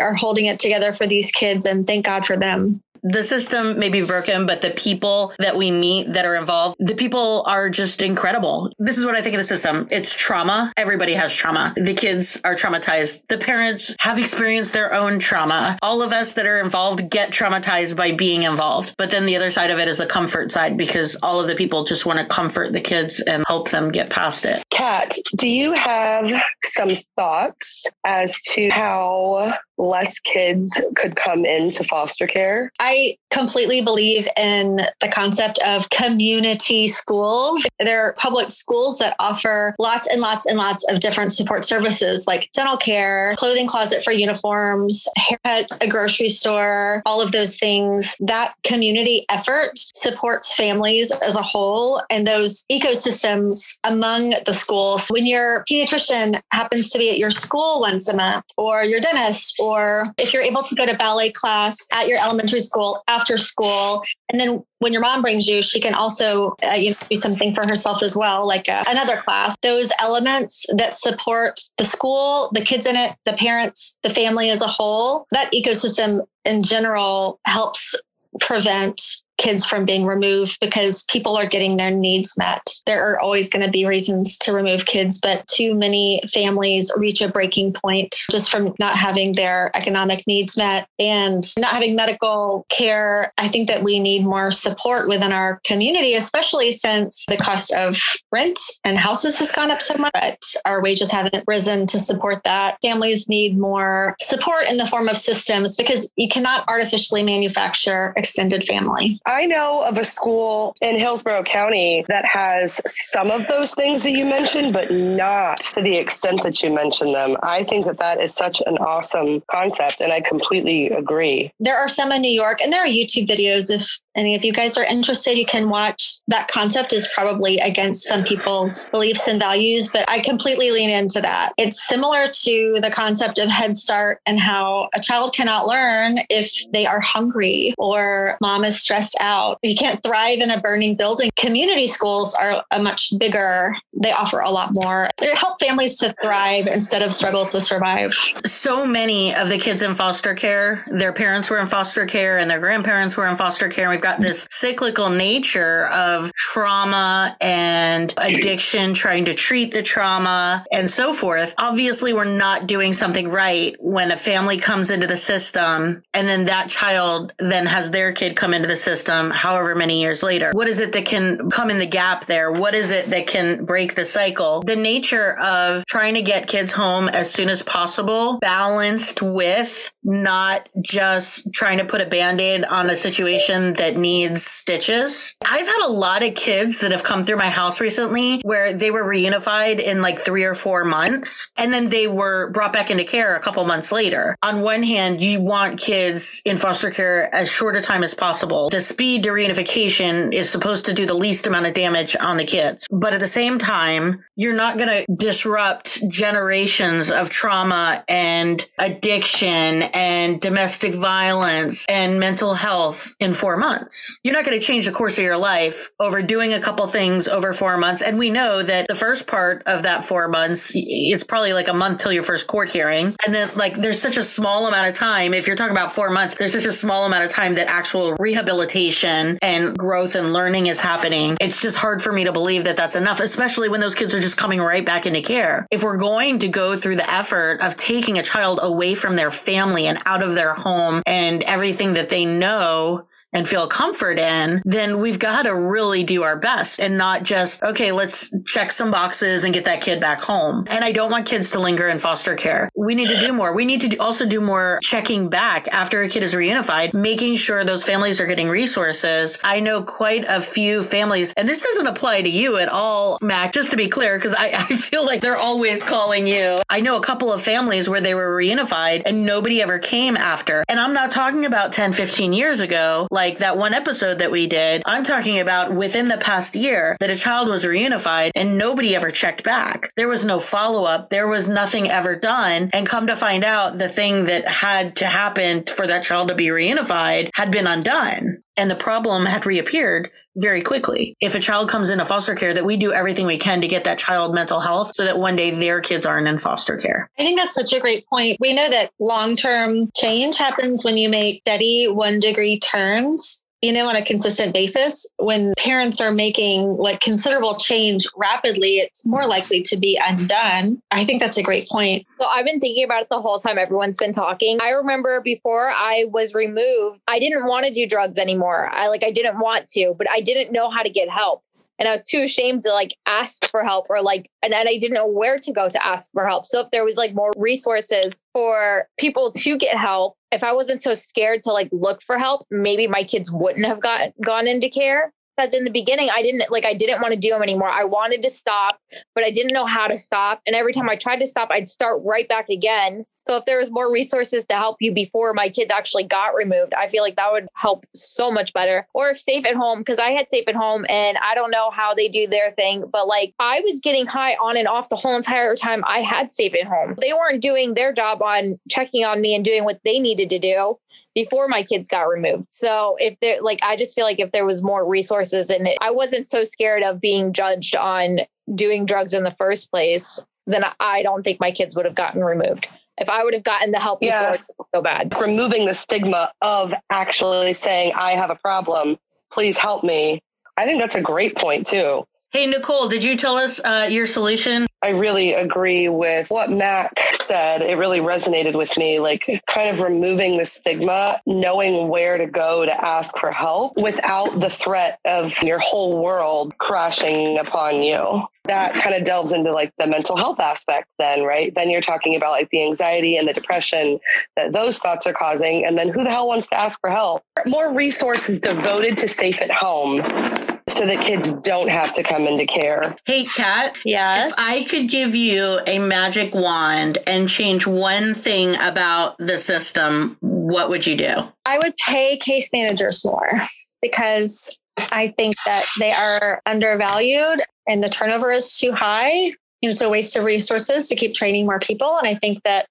are 0.00 0.14
holding 0.14 0.46
it 0.46 0.58
together 0.58 0.92
for 0.92 1.06
these 1.06 1.30
kids 1.30 1.66
and 1.66 1.86
thank 1.86 2.06
God 2.06 2.26
for 2.26 2.36
them 2.36 2.82
the 3.02 3.22
system 3.22 3.78
may 3.78 3.88
be 3.88 4.04
broken, 4.04 4.46
but 4.46 4.62
the 4.62 4.70
people 4.70 5.32
that 5.38 5.56
we 5.56 5.70
meet 5.70 6.12
that 6.12 6.24
are 6.24 6.36
involved, 6.36 6.76
the 6.78 6.94
people 6.94 7.42
are 7.46 7.68
just 7.68 8.00
incredible. 8.00 8.72
This 8.78 8.96
is 8.96 9.04
what 9.04 9.16
I 9.16 9.22
think 9.22 9.34
of 9.34 9.38
the 9.38 9.44
system. 9.44 9.88
It's 9.90 10.14
trauma. 10.14 10.72
Everybody 10.76 11.14
has 11.14 11.34
trauma. 11.34 11.74
The 11.76 11.94
kids 11.94 12.40
are 12.44 12.54
traumatized. 12.54 13.26
The 13.28 13.38
parents 13.38 13.94
have 13.98 14.18
experienced 14.18 14.72
their 14.72 14.94
own 14.94 15.18
trauma. 15.18 15.78
All 15.82 16.02
of 16.02 16.12
us 16.12 16.34
that 16.34 16.46
are 16.46 16.60
involved 16.60 17.10
get 17.10 17.30
traumatized 17.30 17.96
by 17.96 18.12
being 18.12 18.44
involved. 18.44 18.94
But 18.96 19.10
then 19.10 19.26
the 19.26 19.36
other 19.36 19.50
side 19.50 19.70
of 19.70 19.78
it 19.78 19.88
is 19.88 19.98
the 19.98 20.06
comfort 20.06 20.52
side 20.52 20.76
because 20.76 21.16
all 21.22 21.40
of 21.40 21.48
the 21.48 21.56
people 21.56 21.84
just 21.84 22.06
want 22.06 22.20
to 22.20 22.24
comfort 22.24 22.72
the 22.72 22.80
kids 22.80 23.20
and 23.20 23.44
help 23.48 23.70
them 23.70 23.90
get 23.90 24.10
past 24.10 24.44
it. 24.44 24.62
Kat, 24.70 25.16
do 25.36 25.48
you 25.48 25.72
have 25.72 26.30
some 26.62 26.90
thoughts 27.16 27.86
as 28.06 28.40
to 28.42 28.70
how 28.70 29.54
less 29.82 30.18
kids 30.20 30.80
could 30.96 31.16
come 31.16 31.44
into 31.44 31.84
foster 31.84 32.26
care? 32.26 32.72
I 32.78 33.18
completely 33.32 33.80
believe 33.80 34.28
in 34.36 34.76
the 35.00 35.08
concept 35.08 35.58
of 35.60 35.88
community 35.90 36.86
schools. 36.86 37.64
There 37.80 38.04
are 38.04 38.12
public 38.14 38.50
schools 38.50 38.98
that 38.98 39.16
offer 39.18 39.74
lots 39.78 40.06
and 40.06 40.20
lots 40.20 40.46
and 40.46 40.58
lots 40.58 40.86
of 40.90 41.00
different 41.00 41.32
support 41.32 41.64
services 41.64 42.26
like 42.26 42.50
dental 42.52 42.76
care, 42.76 43.34
clothing 43.36 43.66
closet 43.66 44.04
for 44.04 44.12
uniforms, 44.12 45.08
haircuts, 45.18 45.76
a 45.80 45.88
grocery 45.88 46.28
store, 46.28 47.02
all 47.06 47.20
of 47.20 47.32
those 47.32 47.56
things. 47.56 48.14
That 48.20 48.54
community 48.64 49.24
effort 49.30 49.72
supports 49.74 50.54
families 50.54 51.10
as 51.26 51.36
a 51.36 51.42
whole 51.42 52.02
and 52.10 52.26
those 52.26 52.64
ecosystems 52.70 53.78
among 53.84 54.34
the 54.46 54.54
schools. 54.54 55.08
When 55.08 55.26
your 55.26 55.64
pediatrician 55.70 56.40
happens 56.52 56.90
to 56.90 56.98
be 56.98 57.10
at 57.10 57.18
your 57.18 57.30
school 57.30 57.80
once 57.80 58.08
a 58.08 58.16
month, 58.16 58.44
or 58.56 58.84
your 58.84 59.00
dentist, 59.00 59.56
or 59.58 60.12
if 60.18 60.32
you're 60.32 60.42
able 60.42 60.62
to 60.64 60.74
go 60.74 60.86
to 60.86 60.96
ballet 60.96 61.30
class 61.30 61.76
at 61.92 62.08
your 62.08 62.18
elementary 62.18 62.60
school 62.60 63.02
after 63.08 63.21
school, 63.36 64.02
and 64.30 64.40
then 64.40 64.62
when 64.78 64.92
your 64.92 65.02
mom 65.02 65.22
brings 65.22 65.46
you, 65.46 65.62
she 65.62 65.80
can 65.80 65.94
also 65.94 66.56
uh, 66.64 66.74
you 66.74 66.90
know, 66.90 66.96
do 67.08 67.16
something 67.16 67.54
for 67.54 67.66
herself 67.66 68.02
as 68.02 68.16
well, 68.16 68.46
like 68.46 68.68
uh, 68.68 68.84
another 68.88 69.16
class. 69.16 69.56
Those 69.62 69.92
elements 70.00 70.66
that 70.74 70.94
support 70.94 71.60
the 71.78 71.84
school, 71.84 72.50
the 72.52 72.62
kids 72.62 72.86
in 72.86 72.96
it, 72.96 73.16
the 73.24 73.34
parents, 73.34 73.96
the 74.02 74.10
family 74.10 74.50
as 74.50 74.60
a 74.60 74.66
whole, 74.66 75.26
that 75.32 75.52
ecosystem 75.52 76.26
in 76.44 76.62
general 76.62 77.40
helps 77.46 77.94
prevent 78.40 79.00
kids 79.42 79.66
from 79.66 79.84
being 79.84 80.06
removed 80.06 80.58
because 80.60 81.02
people 81.04 81.36
are 81.36 81.46
getting 81.46 81.76
their 81.76 81.90
needs 81.90 82.38
met. 82.38 82.62
There 82.86 83.02
are 83.02 83.20
always 83.20 83.50
going 83.50 83.64
to 83.66 83.70
be 83.70 83.84
reasons 83.84 84.38
to 84.38 84.52
remove 84.52 84.86
kids, 84.86 85.18
but 85.20 85.44
too 85.48 85.74
many 85.74 86.22
families 86.32 86.90
reach 86.96 87.20
a 87.20 87.28
breaking 87.28 87.72
point 87.72 88.14
just 88.30 88.50
from 88.50 88.72
not 88.78 88.94
having 88.94 89.32
their 89.32 89.72
economic 89.74 90.26
needs 90.28 90.56
met 90.56 90.86
and 90.98 91.44
not 91.58 91.72
having 91.72 91.96
medical 91.96 92.64
care. 92.68 93.32
I 93.36 93.48
think 93.48 93.68
that 93.68 93.82
we 93.82 93.98
need 93.98 94.24
more 94.24 94.52
support 94.52 95.08
within 95.08 95.32
our 95.32 95.60
community, 95.66 96.14
especially 96.14 96.70
since 96.70 97.26
the 97.26 97.36
cost 97.36 97.72
of 97.72 98.00
rent 98.30 98.60
and 98.84 98.96
houses 98.96 99.38
has 99.40 99.50
gone 99.50 99.72
up 99.72 99.82
so 99.82 99.94
much, 99.98 100.12
but 100.14 100.40
our 100.64 100.80
wages 100.80 101.10
haven't 101.10 101.44
risen 101.48 101.86
to 101.88 101.98
support 101.98 102.44
that. 102.44 102.76
Families 102.80 103.28
need 103.28 103.58
more 103.58 104.14
support 104.20 104.68
in 104.68 104.76
the 104.76 104.86
form 104.86 105.08
of 105.08 105.16
systems 105.16 105.76
because 105.76 106.10
you 106.16 106.28
cannot 106.28 106.64
artificially 106.68 107.24
manufacture 107.24 108.12
extended 108.16 108.64
family. 108.66 109.18
I 109.32 109.46
know 109.46 109.80
of 109.80 109.96
a 109.96 110.04
school 110.04 110.76
in 110.82 110.98
Hillsborough 110.98 111.44
County 111.44 112.04
that 112.08 112.26
has 112.26 112.82
some 112.86 113.30
of 113.30 113.46
those 113.48 113.74
things 113.74 114.02
that 114.02 114.10
you 114.10 114.26
mentioned, 114.26 114.74
but 114.74 114.90
not 114.90 115.60
to 115.74 115.80
the 115.80 115.96
extent 115.96 116.42
that 116.42 116.62
you 116.62 116.70
mentioned 116.70 117.14
them. 117.14 117.38
I 117.42 117.64
think 117.64 117.86
that 117.86 117.98
that 117.98 118.20
is 118.20 118.34
such 118.34 118.60
an 118.66 118.76
awesome 118.76 119.42
concept, 119.50 120.02
and 120.02 120.12
I 120.12 120.20
completely 120.20 120.90
agree. 120.90 121.50
There 121.58 121.78
are 121.78 121.88
some 121.88 122.12
in 122.12 122.20
New 122.20 122.30
York, 122.30 122.60
and 122.60 122.70
there 122.70 122.82
are 122.82 122.86
YouTube 122.86 123.26
videos. 123.26 123.70
If 123.70 123.98
any 124.14 124.34
of 124.34 124.44
you 124.44 124.52
guys 124.52 124.76
are 124.76 124.84
interested, 124.84 125.38
you 125.38 125.46
can 125.46 125.68
watch. 125.68 126.14
That 126.28 126.48
concept 126.48 126.92
is 126.92 127.08
probably 127.14 127.58
against 127.58 128.04
some 128.04 128.22
people's 128.22 128.90
beliefs 128.90 129.26
and 129.28 129.40
values, 129.40 129.88
but 129.88 130.08
I 130.08 130.20
completely 130.20 130.70
lean 130.70 130.90
into 130.90 131.20
that. 131.20 131.52
It's 131.58 131.86
similar 131.86 132.28
to 132.28 132.78
the 132.82 132.90
concept 132.90 133.38
of 133.38 133.48
Head 133.48 133.76
Start 133.76 134.20
and 134.26 134.38
how 134.38 134.88
a 134.94 135.00
child 135.00 135.34
cannot 135.34 135.66
learn 135.66 136.18
if 136.30 136.52
they 136.72 136.86
are 136.86 137.00
hungry 137.00 137.74
or 137.78 138.36
mom 138.40 138.64
is 138.64 138.80
stressed 138.80 139.16
out. 139.20 139.58
You 139.62 139.76
can't 139.76 140.02
thrive 140.02 140.40
in 140.40 140.50
a 140.50 140.60
burning 140.60 140.96
building. 140.96 141.30
Community 141.36 141.86
schools 141.86 142.34
are 142.34 142.64
a 142.70 142.82
much 142.82 143.12
bigger, 143.18 143.74
they 143.94 144.12
offer 144.12 144.40
a 144.40 144.50
lot 144.50 144.70
more. 144.74 145.08
They 145.18 145.34
help 145.34 145.60
families 145.60 145.98
to 145.98 146.14
thrive 146.22 146.66
instead 146.66 147.02
of 147.02 147.12
struggle 147.12 147.46
to 147.46 147.60
survive. 147.60 148.12
So 148.44 148.86
many 148.86 149.34
of 149.34 149.48
the 149.48 149.58
kids 149.58 149.82
in 149.82 149.94
foster 149.94 150.34
care, 150.34 150.84
their 150.90 151.12
parents 151.12 151.50
were 151.50 151.58
in 151.58 151.66
foster 151.66 152.06
care 152.06 152.38
and 152.38 152.50
their 152.50 152.60
grandparents 152.60 153.16
were 153.16 153.26
in 153.26 153.36
foster 153.36 153.68
care. 153.68 153.88
Got 154.02 154.20
this 154.20 154.46
cyclical 154.50 155.10
nature 155.10 155.88
of 155.92 156.32
trauma 156.34 157.36
and 157.40 158.12
addiction, 158.18 158.94
trying 158.94 159.24
to 159.26 159.34
treat 159.34 159.72
the 159.72 159.82
trauma 159.82 160.64
and 160.72 160.90
so 160.90 161.12
forth. 161.12 161.54
Obviously, 161.58 162.12
we're 162.12 162.24
not 162.24 162.66
doing 162.66 162.92
something 162.92 163.28
right 163.28 163.74
when 163.80 164.10
a 164.10 164.16
family 164.16 164.58
comes 164.58 164.90
into 164.90 165.06
the 165.06 165.16
system 165.16 166.02
and 166.14 166.28
then 166.28 166.46
that 166.46 166.68
child 166.68 167.32
then 167.38 167.66
has 167.66 167.90
their 167.90 168.12
kid 168.12 168.36
come 168.36 168.52
into 168.52 168.68
the 168.68 168.76
system 168.76 168.92
system 168.92 169.30
however 169.30 169.74
many 169.74 170.00
years 170.00 170.22
later? 170.22 170.50
What 170.52 170.68
is 170.68 170.80
it 170.80 170.92
that 170.92 171.06
can 171.06 171.50
come 171.50 171.70
in 171.70 171.78
the 171.78 171.86
gap 171.86 172.26
there? 172.26 172.52
What 172.52 172.74
is 172.74 172.90
it 172.90 173.10
that 173.10 173.26
can 173.26 173.64
break 173.64 173.94
the 173.94 174.04
cycle? 174.04 174.62
The 174.62 174.76
nature 174.76 175.38
of 175.40 175.84
trying 175.86 176.14
to 176.14 176.22
get 176.22 176.46
kids 176.46 176.72
home 176.72 177.08
as 177.08 177.30
soon 177.30 177.48
as 177.48 177.62
possible, 177.62 178.38
balanced 178.40 179.22
with 179.22 179.92
not 180.02 180.68
just 180.82 181.52
trying 181.52 181.78
to 181.78 181.84
put 181.84 182.00
a 182.00 182.06
band 182.06 182.40
aid 182.40 182.64
on 182.64 182.90
a 182.90 182.96
situation 182.96 183.74
that 183.74 183.91
needs 183.96 184.44
stitches. 184.44 185.34
I've 185.44 185.66
had 185.66 185.86
a 185.86 185.92
lot 185.92 186.22
of 186.22 186.34
kids 186.34 186.80
that 186.80 186.92
have 186.92 187.02
come 187.02 187.22
through 187.22 187.36
my 187.36 187.48
house 187.48 187.80
recently 187.80 188.40
where 188.42 188.72
they 188.72 188.90
were 188.90 189.04
reunified 189.04 189.80
in 189.80 190.02
like 190.02 190.18
three 190.18 190.44
or 190.44 190.54
four 190.54 190.84
months 190.84 191.50
and 191.56 191.72
then 191.72 191.88
they 191.88 192.06
were 192.06 192.50
brought 192.50 192.72
back 192.72 192.90
into 192.90 193.04
care 193.04 193.36
a 193.36 193.40
couple 193.40 193.64
months 193.64 193.92
later. 193.92 194.36
On 194.42 194.62
one 194.62 194.82
hand, 194.82 195.20
you 195.20 195.40
want 195.40 195.80
kids 195.80 196.40
in 196.44 196.56
foster 196.56 196.90
care 196.90 197.32
as 197.34 197.50
short 197.50 197.76
a 197.76 197.80
time 197.80 198.02
as 198.02 198.14
possible. 198.14 198.70
The 198.70 198.80
speed 198.80 199.24
to 199.24 199.30
reunification 199.30 200.32
is 200.32 200.48
supposed 200.48 200.86
to 200.86 200.92
do 200.92 201.06
the 201.06 201.14
least 201.14 201.46
amount 201.46 201.66
of 201.66 201.74
damage 201.74 202.16
on 202.20 202.36
the 202.36 202.44
kids. 202.44 202.86
But 202.90 203.14
at 203.14 203.20
the 203.20 203.26
same 203.26 203.58
time, 203.58 204.24
you're 204.36 204.56
not 204.56 204.78
going 204.78 204.88
to 204.88 205.14
disrupt 205.14 206.08
generations 206.08 207.10
of 207.10 207.30
trauma 207.30 208.04
and 208.08 208.64
addiction 208.78 209.82
and 209.94 210.40
domestic 210.40 210.94
violence 210.94 211.84
and 211.88 212.18
mental 212.18 212.54
health 212.54 213.14
in 213.20 213.34
four 213.34 213.56
months. 213.56 213.81
You're 214.22 214.34
not 214.34 214.44
going 214.44 214.58
to 214.58 214.64
change 214.64 214.86
the 214.86 214.92
course 214.92 215.18
of 215.18 215.24
your 215.24 215.36
life 215.36 215.90
over 215.98 216.22
doing 216.22 216.52
a 216.52 216.60
couple 216.60 216.86
things 216.86 217.28
over 217.28 217.52
four 217.52 217.76
months. 217.76 218.02
And 218.02 218.18
we 218.18 218.30
know 218.30 218.62
that 218.62 218.88
the 218.88 218.94
first 218.94 219.26
part 219.26 219.62
of 219.66 219.82
that 219.84 220.04
four 220.04 220.28
months, 220.28 220.72
it's 220.74 221.24
probably 221.24 221.52
like 221.52 221.68
a 221.68 221.72
month 221.72 222.00
till 222.00 222.12
your 222.12 222.22
first 222.22 222.46
court 222.46 222.70
hearing. 222.70 223.14
And 223.24 223.34
then 223.34 223.50
like 223.56 223.74
there's 223.74 224.00
such 224.00 224.16
a 224.16 224.22
small 224.22 224.66
amount 224.66 224.88
of 224.88 224.94
time. 224.94 225.34
If 225.34 225.46
you're 225.46 225.56
talking 225.56 225.76
about 225.76 225.92
four 225.92 226.10
months, 226.10 226.34
there's 226.36 226.52
such 226.52 226.64
a 226.64 226.72
small 226.72 227.04
amount 227.04 227.24
of 227.24 227.30
time 227.30 227.54
that 227.56 227.68
actual 227.68 228.14
rehabilitation 228.18 229.38
and 229.42 229.76
growth 229.76 230.14
and 230.14 230.32
learning 230.32 230.66
is 230.66 230.80
happening. 230.80 231.36
It's 231.40 231.60
just 231.60 231.76
hard 231.76 232.02
for 232.02 232.12
me 232.12 232.24
to 232.24 232.32
believe 232.32 232.64
that 232.64 232.76
that's 232.76 232.96
enough, 232.96 233.20
especially 233.20 233.68
when 233.68 233.80
those 233.80 233.94
kids 233.94 234.14
are 234.14 234.20
just 234.20 234.36
coming 234.36 234.60
right 234.60 234.84
back 234.84 235.06
into 235.06 235.22
care. 235.22 235.66
If 235.70 235.82
we're 235.82 235.98
going 235.98 236.38
to 236.40 236.48
go 236.48 236.76
through 236.76 236.96
the 236.96 237.10
effort 237.10 237.62
of 237.62 237.76
taking 237.76 238.18
a 238.18 238.22
child 238.22 238.60
away 238.62 238.94
from 238.94 239.16
their 239.16 239.30
family 239.30 239.86
and 239.86 239.98
out 240.06 240.22
of 240.22 240.34
their 240.34 240.54
home 240.54 241.02
and 241.06 241.42
everything 241.42 241.94
that 241.94 242.08
they 242.08 242.24
know 242.24 243.06
and 243.32 243.48
feel 243.48 243.66
comfort 243.66 244.18
in, 244.18 244.62
then 244.64 245.00
we've 245.00 245.18
got 245.18 245.42
to 245.44 245.54
really 245.54 246.04
do 246.04 246.22
our 246.22 246.38
best 246.38 246.78
and 246.80 246.98
not 246.98 247.22
just, 247.22 247.62
okay, 247.62 247.92
let's 247.92 248.30
check 248.46 248.72
some 248.72 248.90
boxes 248.90 249.44
and 249.44 249.54
get 249.54 249.64
that 249.64 249.80
kid 249.80 250.00
back 250.00 250.20
home. 250.20 250.66
And 250.68 250.84
I 250.84 250.92
don't 250.92 251.10
want 251.10 251.26
kids 251.26 251.50
to 251.52 251.60
linger 251.60 251.88
in 251.88 251.98
foster 251.98 252.34
care. 252.34 252.68
We 252.76 252.94
need 252.94 253.08
to 253.08 253.20
do 253.20 253.32
more. 253.32 253.54
We 253.54 253.64
need 253.64 253.80
to 253.82 253.96
also 253.98 254.26
do 254.26 254.40
more 254.40 254.78
checking 254.82 255.28
back 255.28 255.68
after 255.68 256.02
a 256.02 256.08
kid 256.08 256.22
is 256.22 256.34
reunified, 256.34 256.94
making 256.94 257.36
sure 257.36 257.64
those 257.64 257.84
families 257.84 258.20
are 258.20 258.26
getting 258.26 258.48
resources. 258.48 259.38
I 259.42 259.60
know 259.60 259.82
quite 259.82 260.24
a 260.28 260.40
few 260.40 260.82
families, 260.82 261.32
and 261.36 261.48
this 261.48 261.62
doesn't 261.62 261.86
apply 261.86 262.22
to 262.22 262.28
you 262.28 262.58
at 262.58 262.68
all, 262.68 263.18
Mac, 263.22 263.52
just 263.52 263.70
to 263.70 263.76
be 263.76 263.88
clear, 263.88 264.18
because 264.18 264.34
I, 264.34 264.46
I 264.54 264.76
feel 264.76 265.06
like 265.06 265.20
they're 265.20 265.36
always 265.36 265.82
calling 265.82 266.26
you. 266.26 266.60
I 266.68 266.80
know 266.80 266.96
a 266.96 267.02
couple 267.02 267.32
of 267.32 267.42
families 267.42 267.88
where 267.88 268.00
they 268.00 268.14
were 268.14 268.36
reunified 268.36 269.02
and 269.06 269.24
nobody 269.24 269.62
ever 269.62 269.78
came 269.78 270.16
after. 270.16 270.64
And 270.68 270.78
I'm 270.78 270.92
not 270.92 271.10
talking 271.10 271.46
about 271.46 271.72
10, 271.72 271.92
15 271.92 272.32
years 272.32 272.60
ago. 272.60 273.06
Like 273.10 273.21
like 273.22 273.38
that 273.38 273.56
one 273.56 273.72
episode 273.72 274.18
that 274.18 274.32
we 274.32 274.48
did, 274.48 274.82
I'm 274.84 275.04
talking 275.04 275.38
about 275.38 275.72
within 275.72 276.08
the 276.08 276.18
past 276.18 276.56
year 276.56 276.96
that 276.98 277.08
a 277.08 277.14
child 277.14 277.46
was 277.46 277.64
reunified 277.64 278.32
and 278.34 278.58
nobody 278.58 278.96
ever 278.96 279.12
checked 279.12 279.44
back. 279.44 279.92
There 279.96 280.08
was 280.08 280.24
no 280.24 280.40
follow 280.40 280.82
up. 280.82 281.08
There 281.08 281.28
was 281.28 281.48
nothing 281.48 281.88
ever 281.88 282.16
done. 282.16 282.70
And 282.72 282.84
come 282.84 283.06
to 283.06 283.14
find 283.14 283.44
out 283.44 283.78
the 283.78 283.88
thing 283.88 284.24
that 284.24 284.48
had 284.48 284.96
to 284.96 285.06
happen 285.06 285.62
for 285.66 285.86
that 285.86 286.02
child 286.02 286.30
to 286.30 286.34
be 286.34 286.46
reunified 286.46 287.30
had 287.36 287.52
been 287.52 287.68
undone. 287.68 288.41
And 288.56 288.70
the 288.70 288.76
problem 288.76 289.26
had 289.26 289.46
reappeared 289.46 290.10
very 290.36 290.62
quickly. 290.62 291.16
If 291.20 291.34
a 291.34 291.40
child 291.40 291.68
comes 291.68 291.90
into 291.90 292.04
foster 292.04 292.34
care, 292.34 292.54
that 292.54 292.64
we 292.64 292.76
do 292.76 292.92
everything 292.92 293.26
we 293.26 293.38
can 293.38 293.60
to 293.60 293.68
get 293.68 293.84
that 293.84 293.98
child 293.98 294.34
mental 294.34 294.60
health 294.60 294.92
so 294.94 295.04
that 295.04 295.18
one 295.18 295.36
day 295.36 295.50
their 295.50 295.80
kids 295.80 296.06
aren't 296.06 296.26
in 296.26 296.38
foster 296.38 296.76
care. 296.76 297.10
I 297.18 297.22
think 297.22 297.38
that's 297.38 297.54
such 297.54 297.72
a 297.72 297.80
great 297.80 298.06
point. 298.06 298.38
We 298.40 298.52
know 298.52 298.68
that 298.68 298.90
long 298.98 299.36
term 299.36 299.90
change 299.96 300.38
happens 300.38 300.84
when 300.84 300.96
you 300.96 301.08
make 301.08 301.42
steady 301.42 301.88
one 301.88 302.18
degree 302.20 302.58
turns 302.58 303.42
you 303.62 303.72
know, 303.72 303.88
on 303.88 303.94
a 303.94 304.04
consistent 304.04 304.52
basis, 304.52 305.06
when 305.18 305.54
parents 305.56 306.00
are 306.00 306.12
making 306.12 306.68
like 306.68 307.00
considerable 307.00 307.54
change 307.54 308.04
rapidly, 308.16 308.78
it's 308.78 309.06
more 309.06 309.26
likely 309.26 309.62
to 309.62 309.76
be 309.76 309.98
undone. 310.04 310.82
I 310.90 311.04
think 311.04 311.20
that's 311.20 311.36
a 311.36 311.42
great 311.42 311.68
point. 311.68 312.06
So 312.20 312.26
I've 312.26 312.44
been 312.44 312.58
thinking 312.58 312.84
about 312.84 313.02
it 313.02 313.08
the 313.08 313.20
whole 313.20 313.38
time 313.38 313.58
everyone's 313.58 313.96
been 313.96 314.12
talking. 314.12 314.58
I 314.60 314.70
remember 314.70 315.20
before 315.20 315.70
I 315.70 316.06
was 316.10 316.34
removed, 316.34 317.00
I 317.06 317.20
didn't 317.20 317.46
want 317.46 317.64
to 317.66 317.72
do 317.72 317.86
drugs 317.86 318.18
anymore. 318.18 318.68
I 318.72 318.88
like, 318.88 319.04
I 319.04 319.12
didn't 319.12 319.38
want 319.38 319.66
to, 319.74 319.94
but 319.96 320.10
I 320.10 320.20
didn't 320.20 320.52
know 320.52 320.68
how 320.68 320.82
to 320.82 320.90
get 320.90 321.08
help 321.08 321.44
and 321.82 321.88
I 321.88 321.92
was 321.92 322.04
too 322.04 322.22
ashamed 322.22 322.62
to 322.62 322.70
like 322.70 322.96
ask 323.06 323.50
for 323.50 323.64
help 323.64 323.86
or 323.90 324.00
like, 324.00 324.28
and, 324.40 324.54
and 324.54 324.68
I 324.68 324.78
didn't 324.78 324.94
know 324.94 325.08
where 325.08 325.36
to 325.36 325.52
go 325.52 325.68
to 325.68 325.84
ask 325.84 326.12
for 326.12 326.24
help. 326.24 326.46
So 326.46 326.60
if 326.60 326.70
there 326.70 326.84
was 326.84 326.96
like 326.96 327.12
more 327.12 327.32
resources 327.36 328.22
for 328.32 328.86
people 329.00 329.32
to 329.32 329.58
get 329.58 329.76
help, 329.76 330.14
if 330.30 330.44
I 330.44 330.52
wasn't 330.52 330.84
so 330.84 330.94
scared 330.94 331.42
to 331.42 331.50
like 331.50 331.68
look 331.72 332.00
for 332.00 332.18
help, 332.18 332.42
maybe 332.52 332.86
my 332.86 333.02
kids 333.02 333.32
wouldn't 333.32 333.66
have 333.66 333.80
got 333.80 334.12
gone 334.24 334.46
into 334.46 334.70
care 334.70 335.12
because 335.36 335.54
in 335.54 335.64
the 335.64 335.70
beginning 335.70 336.10
I 336.14 336.22
didn't 336.22 336.50
like 336.50 336.64
I 336.64 336.74
didn't 336.74 337.00
want 337.00 337.14
to 337.14 337.18
do 337.18 337.30
them 337.30 337.42
anymore. 337.42 337.68
I 337.68 337.84
wanted 337.84 338.22
to 338.22 338.30
stop, 338.30 338.78
but 339.14 339.24
I 339.24 339.30
didn't 339.30 339.52
know 339.52 339.66
how 339.66 339.86
to 339.86 339.96
stop. 339.96 340.40
And 340.46 340.54
every 340.54 340.72
time 340.72 340.88
I 340.88 340.96
tried 340.96 341.20
to 341.20 341.26
stop, 341.26 341.48
I'd 341.50 341.68
start 341.68 342.02
right 342.04 342.28
back 342.28 342.48
again. 342.48 343.04
So 343.24 343.36
if 343.36 343.44
there 343.44 343.58
was 343.58 343.70
more 343.70 343.90
resources 343.90 344.44
to 344.46 344.54
help 344.54 344.78
you 344.80 344.92
before 344.92 345.32
my 345.32 345.48
kids 345.48 345.70
actually 345.70 346.02
got 346.04 346.34
removed, 346.34 346.74
I 346.74 346.88
feel 346.88 347.04
like 347.04 347.14
that 347.16 347.30
would 347.30 347.46
help 347.54 347.86
so 347.94 348.32
much 348.32 348.52
better. 348.52 348.86
Or 348.94 349.10
if 349.10 349.18
safe 349.18 349.46
at 349.46 349.54
home, 349.54 349.78
because 349.78 350.00
I 350.00 350.10
had 350.10 350.28
safe 350.28 350.48
at 350.48 350.56
home 350.56 350.84
and 350.88 351.16
I 351.18 351.36
don't 351.36 351.52
know 351.52 351.70
how 351.70 351.94
they 351.94 352.08
do 352.08 352.26
their 352.26 352.50
thing, 352.52 352.84
but 352.92 353.06
like 353.06 353.32
I 353.38 353.60
was 353.60 353.80
getting 353.80 354.06
high 354.06 354.34
on 354.34 354.56
and 354.56 354.66
off 354.66 354.88
the 354.88 354.96
whole 354.96 355.14
entire 355.14 355.54
time 355.54 355.84
I 355.86 356.00
had 356.00 356.32
safe 356.32 356.52
at 356.54 356.66
home. 356.66 356.96
They 357.00 357.12
weren't 357.12 357.40
doing 357.40 357.74
their 357.74 357.92
job 357.92 358.22
on 358.22 358.58
checking 358.68 359.04
on 359.04 359.20
me 359.20 359.36
and 359.36 359.44
doing 359.44 359.64
what 359.64 359.80
they 359.84 360.00
needed 360.00 360.28
to 360.30 360.40
do 360.40 360.78
before 361.14 361.48
my 361.48 361.62
kids 361.62 361.88
got 361.88 362.02
removed. 362.02 362.46
So 362.50 362.96
if 362.98 363.18
there 363.20 363.40
like 363.40 363.60
I 363.62 363.76
just 363.76 363.94
feel 363.94 364.04
like 364.04 364.20
if 364.20 364.32
there 364.32 364.46
was 364.46 364.62
more 364.62 364.86
resources 364.86 365.50
and 365.50 365.68
I 365.80 365.90
wasn't 365.90 366.28
so 366.28 366.44
scared 366.44 366.82
of 366.82 367.00
being 367.00 367.32
judged 367.32 367.76
on 367.76 368.20
doing 368.54 368.86
drugs 368.86 369.14
in 369.14 369.24
the 369.24 369.30
first 369.32 369.70
place, 369.70 370.24
then 370.46 370.64
I 370.80 371.02
don't 371.02 371.22
think 371.22 371.40
my 371.40 371.50
kids 371.50 371.76
would 371.76 371.84
have 371.84 371.94
gotten 371.94 372.24
removed. 372.24 372.66
If 372.98 373.08
I 373.08 373.24
would 373.24 373.34
have 373.34 373.42
gotten 373.42 373.72
the 373.72 373.80
help 373.80 374.00
before 374.00 374.12
yes. 374.14 374.50
so 374.74 374.82
bad. 374.82 375.14
Removing 375.18 375.66
the 375.66 375.74
stigma 375.74 376.30
of 376.42 376.72
actually 376.90 377.54
saying 377.54 377.92
I 377.94 378.12
have 378.12 378.30
a 378.30 378.34
problem, 378.36 378.98
please 379.32 379.58
help 379.58 379.82
me. 379.82 380.22
I 380.56 380.66
think 380.66 380.78
that's 380.78 380.94
a 380.94 381.00
great 381.00 381.36
point 381.36 381.66
too. 381.66 382.06
Hey, 382.32 382.46
Nicole, 382.46 382.88
did 382.88 383.04
you 383.04 383.14
tell 383.14 383.36
us 383.36 383.60
uh, 383.60 383.88
your 383.90 384.06
solution? 384.06 384.66
I 384.82 384.88
really 384.88 385.34
agree 385.34 385.90
with 385.90 386.30
what 386.30 386.50
Mac 386.50 386.90
said. 387.12 387.60
It 387.60 387.74
really 387.74 388.00
resonated 388.00 388.56
with 388.56 388.74
me, 388.78 389.00
like 389.00 389.42
kind 389.46 389.68
of 389.68 389.84
removing 389.84 390.38
the 390.38 390.46
stigma, 390.46 391.20
knowing 391.26 391.88
where 391.88 392.16
to 392.16 392.26
go 392.26 392.64
to 392.64 392.72
ask 392.72 393.18
for 393.18 393.32
help 393.32 393.76
without 393.76 394.40
the 394.40 394.48
threat 394.48 394.98
of 395.04 395.30
your 395.42 395.58
whole 395.58 396.02
world 396.02 396.56
crashing 396.56 397.38
upon 397.38 397.82
you. 397.82 398.22
That 398.44 398.72
kind 398.72 398.96
of 398.96 399.04
delves 399.04 399.32
into 399.32 399.52
like 399.52 399.74
the 399.78 399.86
mental 399.86 400.16
health 400.16 400.40
aspect, 400.40 400.88
then, 400.98 401.24
right? 401.24 401.52
Then 401.54 401.68
you're 401.68 401.82
talking 401.82 402.16
about 402.16 402.30
like 402.30 402.48
the 402.48 402.64
anxiety 402.64 403.18
and 403.18 403.28
the 403.28 403.34
depression 403.34 404.00
that 404.36 404.54
those 404.54 404.78
thoughts 404.78 405.06
are 405.06 405.12
causing. 405.12 405.66
And 405.66 405.76
then 405.76 405.90
who 405.90 406.02
the 406.02 406.10
hell 406.10 406.28
wants 406.28 406.46
to 406.48 406.58
ask 406.58 406.80
for 406.80 406.88
help? 406.88 407.22
More 407.44 407.74
resources 407.74 408.40
devoted 408.40 408.96
to 408.98 409.06
safe 409.06 409.38
at 409.42 409.50
home 409.50 410.51
so 410.72 410.86
that 410.86 411.04
kids 411.04 411.32
don't 411.32 411.68
have 411.68 411.92
to 411.94 412.02
come 412.02 412.26
into 412.26 412.46
care. 412.46 412.96
Hey, 413.04 413.24
Kat. 413.24 413.76
Yes. 413.84 414.32
If 414.32 414.38
I 414.38 414.64
could 414.68 414.88
give 414.88 415.14
you 415.14 415.60
a 415.66 415.78
magic 415.78 416.34
wand 416.34 416.98
and 417.06 417.28
change 417.28 417.66
one 417.66 418.14
thing 418.14 418.54
about 418.60 419.16
the 419.18 419.36
system, 419.36 420.16
what 420.20 420.70
would 420.70 420.86
you 420.86 420.96
do? 420.96 421.14
I 421.44 421.58
would 421.58 421.76
pay 421.76 422.16
case 422.16 422.50
managers 422.52 423.04
more 423.04 423.42
because 423.80 424.58
I 424.90 425.08
think 425.08 425.34
that 425.44 425.64
they 425.78 425.92
are 425.92 426.40
undervalued 426.46 427.42
and 427.68 427.82
the 427.82 427.88
turnover 427.88 428.30
is 428.30 428.58
too 428.58 428.72
high. 428.72 429.34
It's 429.60 429.80
a 429.80 429.88
waste 429.88 430.16
of 430.16 430.24
resources 430.24 430.88
to 430.88 430.96
keep 430.96 431.14
training 431.14 431.46
more 431.46 431.60
people. 431.60 431.96
And 431.98 432.08
I 432.08 432.14
think 432.14 432.42
that 432.44 432.66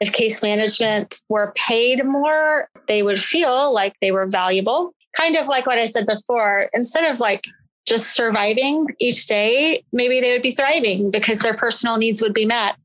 if 0.00 0.12
case 0.12 0.42
management 0.42 1.16
were 1.28 1.52
paid 1.56 2.04
more, 2.04 2.68
they 2.86 3.02
would 3.02 3.20
feel 3.20 3.74
like 3.74 3.94
they 4.00 4.12
were 4.12 4.26
valuable 4.26 4.94
kind 5.16 5.36
of 5.36 5.48
like 5.48 5.66
what 5.66 5.78
I 5.78 5.86
said 5.86 6.06
before, 6.06 6.68
instead 6.72 7.10
of 7.10 7.20
like 7.20 7.44
just 7.86 8.14
surviving 8.14 8.86
each 8.98 9.26
day, 9.26 9.84
maybe 9.92 10.20
they 10.20 10.32
would 10.32 10.42
be 10.42 10.52
thriving 10.52 11.10
because 11.10 11.40
their 11.40 11.54
personal 11.54 11.96
needs 11.96 12.22
would 12.22 12.34
be 12.34 12.46
met. 12.46 12.76